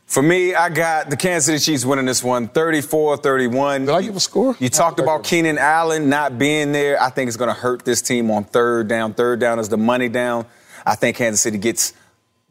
For 0.06 0.22
me, 0.22 0.54
I 0.54 0.70
got 0.70 1.10
the 1.10 1.18
Kansas 1.18 1.46
City 1.46 1.60
Chiefs 1.60 1.84
winning 1.84 2.06
this 2.06 2.24
one 2.24 2.48
34 2.48 3.18
31. 3.18 3.86
Did 3.86 3.90
I 3.90 4.02
give 4.04 4.16
a 4.16 4.20
score? 4.20 4.56
You 4.60 4.70
talked 4.70 5.00
about 5.00 5.24
Keenan 5.24 5.58
Allen 5.58 6.10
not 6.10 6.38
being 6.38 6.72
there. 6.72 7.02
I 7.02 7.10
think 7.10 7.28
it's 7.28 7.38
going 7.38 7.54
to 7.54 7.60
hurt 7.60 7.84
this 7.86 8.02
team 8.02 8.30
on 8.30 8.44
third 8.44 8.88
down. 8.88 9.14
Third 9.14 9.40
down 9.40 9.58
is 9.60 9.68
the 9.68 9.78
money 9.78 10.08
down. 10.08 10.46
I 10.86 10.96
think 10.96 11.18
Kansas 11.18 11.42
City 11.42 11.58
gets 11.58 11.94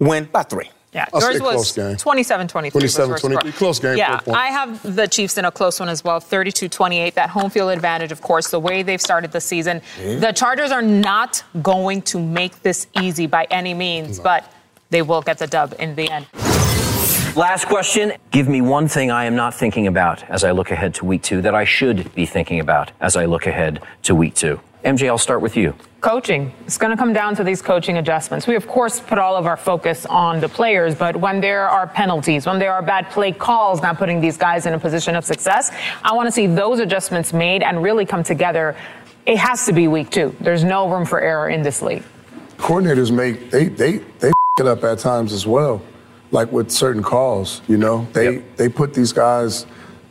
win 0.01 0.25
by 0.25 0.43
three. 0.43 0.69
Yeah, 0.93 1.07
yours 1.13 1.41
was 1.41 1.73
27 1.75 2.47
23. 2.47 2.71
27 2.71 3.19
23. 3.19 3.53
Close 3.53 3.79
game. 3.81 3.99
Yeah, 3.99 4.21
I 4.29 4.49
have 4.49 4.95
the 4.95 5.09
Chiefs 5.09 5.37
in 5.37 5.45
a 5.45 5.51
close 5.51 5.81
one 5.81 5.89
as 5.89 6.05
well 6.05 6.21
32 6.21 6.69
28. 6.69 7.15
That 7.17 7.31
home 7.31 7.51
field 7.51 7.73
advantage, 7.73 8.13
of 8.13 8.21
course, 8.21 8.51
the 8.51 8.61
way 8.61 8.83
they've 8.83 9.01
started 9.01 9.33
the 9.33 9.41
season. 9.41 9.81
Yeah. 10.01 10.17
The 10.17 10.33
Chargers 10.33 10.71
are 10.71 10.83
not 10.83 11.43
going 11.63 12.03
to 12.03 12.21
make 12.21 12.63
this 12.63 12.87
easy 13.01 13.27
by 13.27 13.47
any 13.51 13.75
means, 13.75 14.19
no. 14.19 14.25
but 14.25 14.53
they 14.91 15.03
will 15.03 15.23
get 15.23 15.39
the 15.39 15.49
dub 15.49 15.75
in 15.81 15.97
the 15.97 16.09
end. 16.11 16.27
Last 17.37 17.65
question. 17.65 18.13
Give 18.31 18.49
me 18.49 18.61
one 18.61 18.87
thing 18.87 19.11
I 19.11 19.25
am 19.25 19.35
not 19.35 19.55
thinking 19.55 19.89
about 19.89 20.23
as 20.31 20.45
I 20.45 20.53
look 20.53 20.71
ahead 20.71 20.95
to 20.95 21.05
week 21.05 21.23
two 21.23 21.43
that 21.43 21.53
I 21.53 21.65
should 21.65 22.15
be 22.15 22.27
thinking 22.27 22.61
about 22.61 22.93
as 23.01 23.17
I 23.17 23.25
look 23.25 23.49
ahead 23.49 23.83
to 24.05 24.15
week 24.15 24.35
two. 24.35 24.61
MJ, 24.85 25.09
I'll 25.09 25.19
start 25.19 25.41
with 25.41 25.57
you. 25.57 25.75
Coaching. 26.01 26.53
It's 26.65 26.79
going 26.79 26.93
to 26.93 26.97
come 26.97 27.13
down 27.13 27.35
to 27.35 27.43
these 27.43 27.61
coaching 27.61 27.97
adjustments. 27.97 28.47
We, 28.47 28.55
of 28.55 28.69
course, 28.69 29.01
put 29.01 29.19
all 29.19 29.35
of 29.35 29.47
our 29.47 29.57
focus 29.57 30.07
on 30.07 30.39
the 30.39 30.49
players, 30.49 30.95
but 30.95 31.17
when 31.17 31.41
there 31.41 31.69
are 31.69 31.89
penalties, 31.89 32.47
when 32.47 32.61
there 32.61 32.73
are 32.73 32.83
bad 32.83 33.11
play 33.11 33.33
calls, 33.33 33.83
not 33.83 33.99
putting 33.99 34.21
these 34.21 34.37
guys 34.37 34.67
in 34.67 34.75
a 34.75 34.79
position 34.79 35.17
of 35.17 35.25
success, 35.25 35.73
I 36.05 36.13
want 36.15 36.29
to 36.29 36.33
see 36.33 36.47
those 36.47 36.79
adjustments 36.79 37.33
made 37.33 37.65
and 37.65 37.83
really 37.83 38.07
come 38.07 38.23
together. 38.23 38.77
It 39.27 39.39
has 39.39 39.67
to 39.67 39.73
be 39.73 39.89
week 39.89 40.11
two. 40.11 40.37
There's 40.39 40.63
no 40.63 40.89
room 40.89 41.05
for 41.05 41.21
error 41.21 41.49
in 41.49 41.63
this 41.63 41.83
league. 41.83 42.05
Coordinators 42.59 43.11
make, 43.11 43.51
they, 43.51 43.65
they, 43.65 43.99
they 44.21 44.31
it 44.61 44.67
up 44.69 44.85
at 44.85 45.01
times 45.01 45.33
as 45.33 45.49
well, 45.49 45.83
like 46.35 46.53
with 46.53 46.71
certain 46.71 47.03
calls, 47.03 47.63
you 47.69 47.79
know? 47.79 48.07
They, 48.13 48.35
yep. 48.35 48.57
they 48.57 48.69
put 48.69 48.93
these 48.93 49.13
guys 49.13 49.65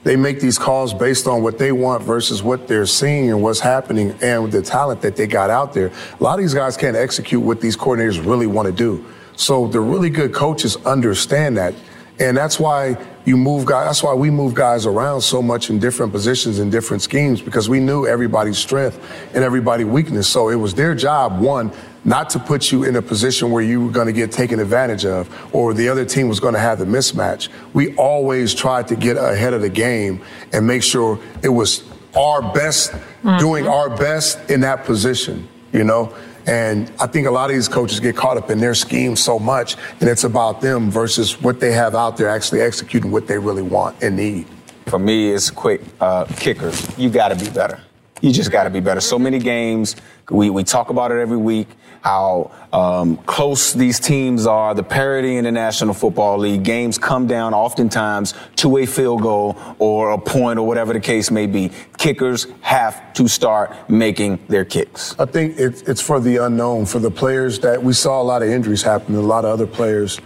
they 0.03 0.17
make 0.17 0.41
these 0.41 0.57
calls 0.57 0.93
based 0.93 1.27
on 1.27 1.43
what 1.43 1.57
they 1.57 1.71
want 1.71 2.03
versus 2.03 2.43
what 2.43 2.67
they're 2.67 2.86
seeing 2.86 3.29
and 3.29 3.41
what's 3.41 3.62
happening 3.62 4.12
and 4.21 4.51
the 4.51 4.62
talent 4.62 5.01
that 5.01 5.15
they 5.15 5.27
got 5.27 5.49
out 5.49 5.73
there. 5.73 5.91
A 6.19 6.23
lot 6.23 6.38
of 6.38 6.43
these 6.43 6.53
guys 6.53 6.75
can't 6.75 6.97
execute 6.97 7.41
what 7.41 7.62
these 7.62 7.77
coordinators 7.77 8.23
really 8.23 8.47
want 8.47 8.65
to 8.65 8.73
do. 8.73 9.05
So 9.36 9.67
the 9.67 9.79
really 9.79 10.09
good 10.09 10.33
coaches 10.33 10.75
understand 10.86 11.57
that. 11.57 11.73
And 12.19 12.38
that's 12.38 12.59
why 12.59 12.97
you 13.25 13.38
move 13.38 13.65
guys, 13.65 13.88
that's 13.88 14.03
why 14.03 14.13
we 14.13 14.29
move 14.29 14.53
guys 14.53 14.86
around 14.86 15.21
so 15.21 15.41
much 15.41 15.69
in 15.69 15.79
different 15.79 16.12
positions 16.12 16.59
and 16.59 16.71
different 16.71 17.01
schemes 17.01 17.41
because 17.41 17.69
we 17.69 17.79
knew 17.79 18.05
everybody's 18.05 18.57
strength 18.57 18.99
and 19.33 19.43
everybody's 19.43 19.88
weakness. 19.88 20.27
So 20.27 20.49
it 20.49 20.55
was 20.55 20.73
their 20.73 20.93
job, 20.93 21.39
one, 21.39 21.71
not 22.05 22.29
to 22.31 22.39
put 22.39 22.71
you 22.71 22.83
in 22.83 22.95
a 22.95 23.01
position 23.01 23.51
where 23.51 23.63
you 23.63 23.85
were 23.85 23.91
going 23.91 24.07
to 24.07 24.13
get 24.13 24.31
taken 24.31 24.59
advantage 24.59 25.05
of 25.05 25.29
or 25.53 25.73
the 25.73 25.89
other 25.89 26.05
team 26.05 26.27
was 26.27 26.39
going 26.39 26.53
to 26.53 26.59
have 26.59 26.79
the 26.79 26.85
mismatch. 26.85 27.49
We 27.73 27.95
always 27.95 28.53
tried 28.53 28.87
to 28.89 28.95
get 28.95 29.17
ahead 29.17 29.53
of 29.53 29.61
the 29.61 29.69
game 29.69 30.21
and 30.51 30.67
make 30.67 30.83
sure 30.83 31.19
it 31.41 31.49
was 31.49 31.83
our 32.15 32.41
best, 32.53 32.91
mm-hmm. 32.91 33.37
doing 33.37 33.67
our 33.67 33.89
best 33.95 34.49
in 34.49 34.61
that 34.61 34.85
position, 34.85 35.47
you 35.71 35.83
know? 35.83 36.13
And 36.45 36.91
I 36.99 37.07
think 37.07 37.25
a 37.25 37.31
lot 37.31 37.49
of 37.49 37.55
these 37.55 37.69
coaches 37.69 37.99
get 37.99 38.17
caught 38.17 38.37
up 38.37 38.49
in 38.49 38.59
their 38.59 38.75
scheme 38.75 39.15
so 39.15 39.39
much, 39.39 39.77
and 40.01 40.09
it's 40.09 40.25
about 40.25 40.59
them 40.59 40.91
versus 40.91 41.41
what 41.41 41.61
they 41.61 41.71
have 41.71 41.95
out 41.95 42.17
there 42.17 42.27
actually 42.27 42.61
executing 42.61 43.11
what 43.11 43.27
they 43.27 43.37
really 43.37 43.61
want 43.61 44.01
and 44.03 44.17
need. 44.17 44.45
For 44.87 44.99
me, 44.99 45.31
it's 45.31 45.49
quick 45.49 45.81
uh, 46.01 46.25
kickers. 46.25 46.97
You 46.99 47.09
got 47.09 47.29
to 47.29 47.35
be 47.35 47.49
better. 47.49 47.79
You 48.23 48.31
just 48.31 48.51
got 48.51 48.63
to 48.63 48.69
be 48.69 48.79
better. 48.79 49.01
So 49.01 49.19
many 49.19 49.38
games. 49.38 49.97
We, 50.29 50.49
we 50.49 50.63
talk 50.63 50.89
about 50.89 51.12
it 51.12 51.19
every 51.19 51.36
week 51.36 51.67
how 52.03 52.51
um, 52.71 53.17
close 53.17 53.73
these 53.73 53.99
teams 53.99 54.45
are, 54.45 54.73
the 54.73 54.83
parity 54.83 55.36
in 55.36 55.43
the 55.43 55.51
National 55.51 55.93
Football 55.93 56.38
League. 56.38 56.63
Games 56.63 56.97
come 56.97 57.27
down 57.27 57.53
oftentimes 57.53 58.33
to 58.57 58.77
a 58.77 58.86
field 58.86 59.21
goal 59.21 59.57
or 59.77 60.12
a 60.12 60.17
point 60.17 60.57
or 60.57 60.65
whatever 60.65 60.93
the 60.93 61.01
case 61.01 61.31
may 61.31 61.47
be. 61.47 61.69
Kickers 61.97 62.47
have 62.62 63.13
to 63.13 63.27
start 63.27 63.89
making 63.89 64.39
their 64.47 64.63
kicks. 64.63 65.17
I 65.19 65.25
think 65.25 65.57
it's, 65.57 65.81
it's 65.81 66.01
for 66.01 66.21
the 66.21 66.38
unknown, 66.38 66.86
for 66.86 66.99
the 66.99 67.12
players 67.12 67.59
that 67.59 67.83
we 67.83 67.91
saw 67.91 68.21
a 68.21 68.23
lot 68.23 68.41
of 68.41 68.49
injuries 68.49 68.83
happen, 68.83 69.15
a 69.15 69.21
lot 69.21 69.43
of 69.43 69.51
other 69.51 69.67
players 69.67 70.19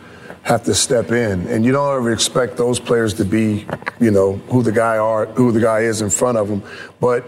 have 0.43 0.63
to 0.63 0.75
step 0.75 1.11
in. 1.11 1.47
And 1.47 1.65
you 1.65 1.71
don't 1.71 1.95
ever 1.95 2.11
expect 2.11 2.57
those 2.57 2.79
players 2.79 3.15
to 3.15 3.25
be, 3.25 3.65
you 3.99 4.11
know, 4.11 4.33
who 4.51 4.61
the 4.61 4.71
guy 4.71 4.97
are, 4.97 5.25
who 5.27 5.51
the 5.51 5.59
guy 5.59 5.81
is 5.81 6.01
in 6.01 6.11
front 6.11 6.37
of 6.37 6.47
them. 6.47 6.63
But 6.99 7.23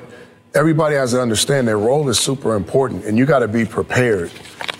everybody 0.56 0.96
has 0.96 1.12
to 1.12 1.22
understand 1.22 1.68
their 1.68 1.78
role 1.78 2.10
is 2.10 2.20
super 2.20 2.56
important 2.56 3.06
and 3.06 3.18
you 3.18 3.26
got 3.26 3.40
to 3.40 3.48
be 3.48 3.66
prepared. 3.66 4.32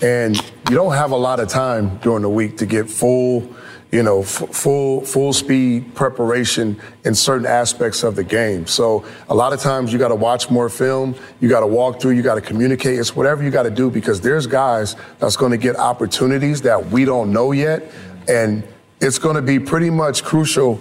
And 0.02 0.36
you 0.68 0.76
don't 0.76 0.94
have 0.94 1.10
a 1.12 1.16
lot 1.16 1.40
of 1.40 1.48
time 1.48 1.98
during 1.98 2.22
the 2.22 2.28
week 2.28 2.56
to 2.58 2.66
get 2.66 2.88
full, 2.88 3.48
you 3.92 4.02
know, 4.02 4.20
f- 4.20 4.48
full 4.52 5.02
full 5.02 5.32
speed 5.32 5.94
preparation 5.94 6.80
in 7.04 7.14
certain 7.14 7.46
aspects 7.46 8.02
of 8.02 8.16
the 8.16 8.24
game. 8.24 8.66
So 8.66 9.04
a 9.28 9.34
lot 9.34 9.52
of 9.52 9.60
times 9.60 9.92
you 9.92 9.98
got 9.98 10.08
to 10.08 10.14
watch 10.14 10.50
more 10.50 10.68
film, 10.68 11.14
you 11.40 11.48
got 11.48 11.60
to 11.60 11.66
walk 11.66 12.00
through, 12.00 12.12
you 12.12 12.22
got 12.22 12.36
to 12.36 12.40
communicate. 12.40 12.98
It's 12.98 13.14
whatever 13.14 13.42
you 13.42 13.50
got 13.50 13.64
to 13.64 13.70
do 13.70 13.90
because 13.90 14.20
there's 14.20 14.46
guys 14.46 14.96
that's 15.18 15.36
going 15.36 15.52
to 15.52 15.58
get 15.58 15.76
opportunities 15.76 16.62
that 16.62 16.86
we 16.86 17.04
don't 17.04 17.32
know 17.32 17.52
yet, 17.52 17.90
and 18.28 18.66
it's 19.00 19.18
going 19.18 19.36
to 19.36 19.42
be 19.42 19.58
pretty 19.58 19.90
much 19.90 20.24
crucial 20.24 20.80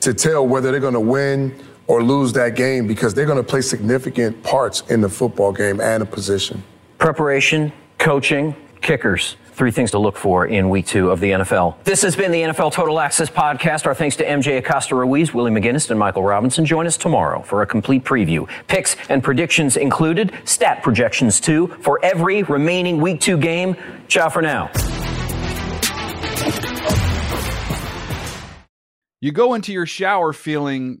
to 0.00 0.12
tell 0.12 0.46
whether 0.46 0.70
they're 0.70 0.80
going 0.80 0.94
to 0.94 1.00
win 1.00 1.54
or 1.86 2.02
lose 2.02 2.32
that 2.34 2.56
game 2.56 2.86
because 2.86 3.14
they're 3.14 3.26
going 3.26 3.36
to 3.36 3.48
play 3.48 3.60
significant 3.60 4.42
parts 4.42 4.82
in 4.88 5.00
the 5.00 5.08
football 5.08 5.52
game 5.52 5.80
and 5.80 6.02
a 6.02 6.06
position. 6.06 6.62
Preparation, 6.98 7.72
coaching, 7.98 8.54
kickers. 8.80 9.36
Three 9.52 9.70
things 9.70 9.92
to 9.92 9.98
look 9.98 10.18
for 10.18 10.46
in 10.46 10.68
week 10.68 10.84
two 10.84 11.10
of 11.10 11.18
the 11.20 11.30
NFL. 11.30 11.82
This 11.84 12.02
has 12.02 12.14
been 12.14 12.30
the 12.30 12.42
NFL 12.42 12.72
Total 12.72 13.00
Access 13.00 13.30
Podcast. 13.30 13.86
Our 13.86 13.94
thanks 13.94 14.14
to 14.16 14.24
MJ 14.24 14.58
Acosta 14.58 14.94
Ruiz, 14.94 15.32
Willie 15.32 15.50
McGinest, 15.50 15.90
and 15.90 15.98
Michael 15.98 16.22
Robinson. 16.22 16.66
Join 16.66 16.86
us 16.86 16.98
tomorrow 16.98 17.40
for 17.40 17.62
a 17.62 17.66
complete 17.66 18.04
preview. 18.04 18.46
Picks 18.66 18.96
and 19.08 19.24
predictions 19.24 19.78
included, 19.78 20.30
stat 20.44 20.82
projections 20.82 21.40
too, 21.40 21.68
for 21.80 21.98
every 22.04 22.42
remaining 22.42 23.00
week 23.00 23.18
two 23.18 23.38
game. 23.38 23.76
Ciao 24.08 24.28
for 24.28 24.42
now. 24.42 24.70
You 29.22 29.32
go 29.32 29.54
into 29.54 29.72
your 29.72 29.86
shower 29.86 30.34
feeling 30.34 31.00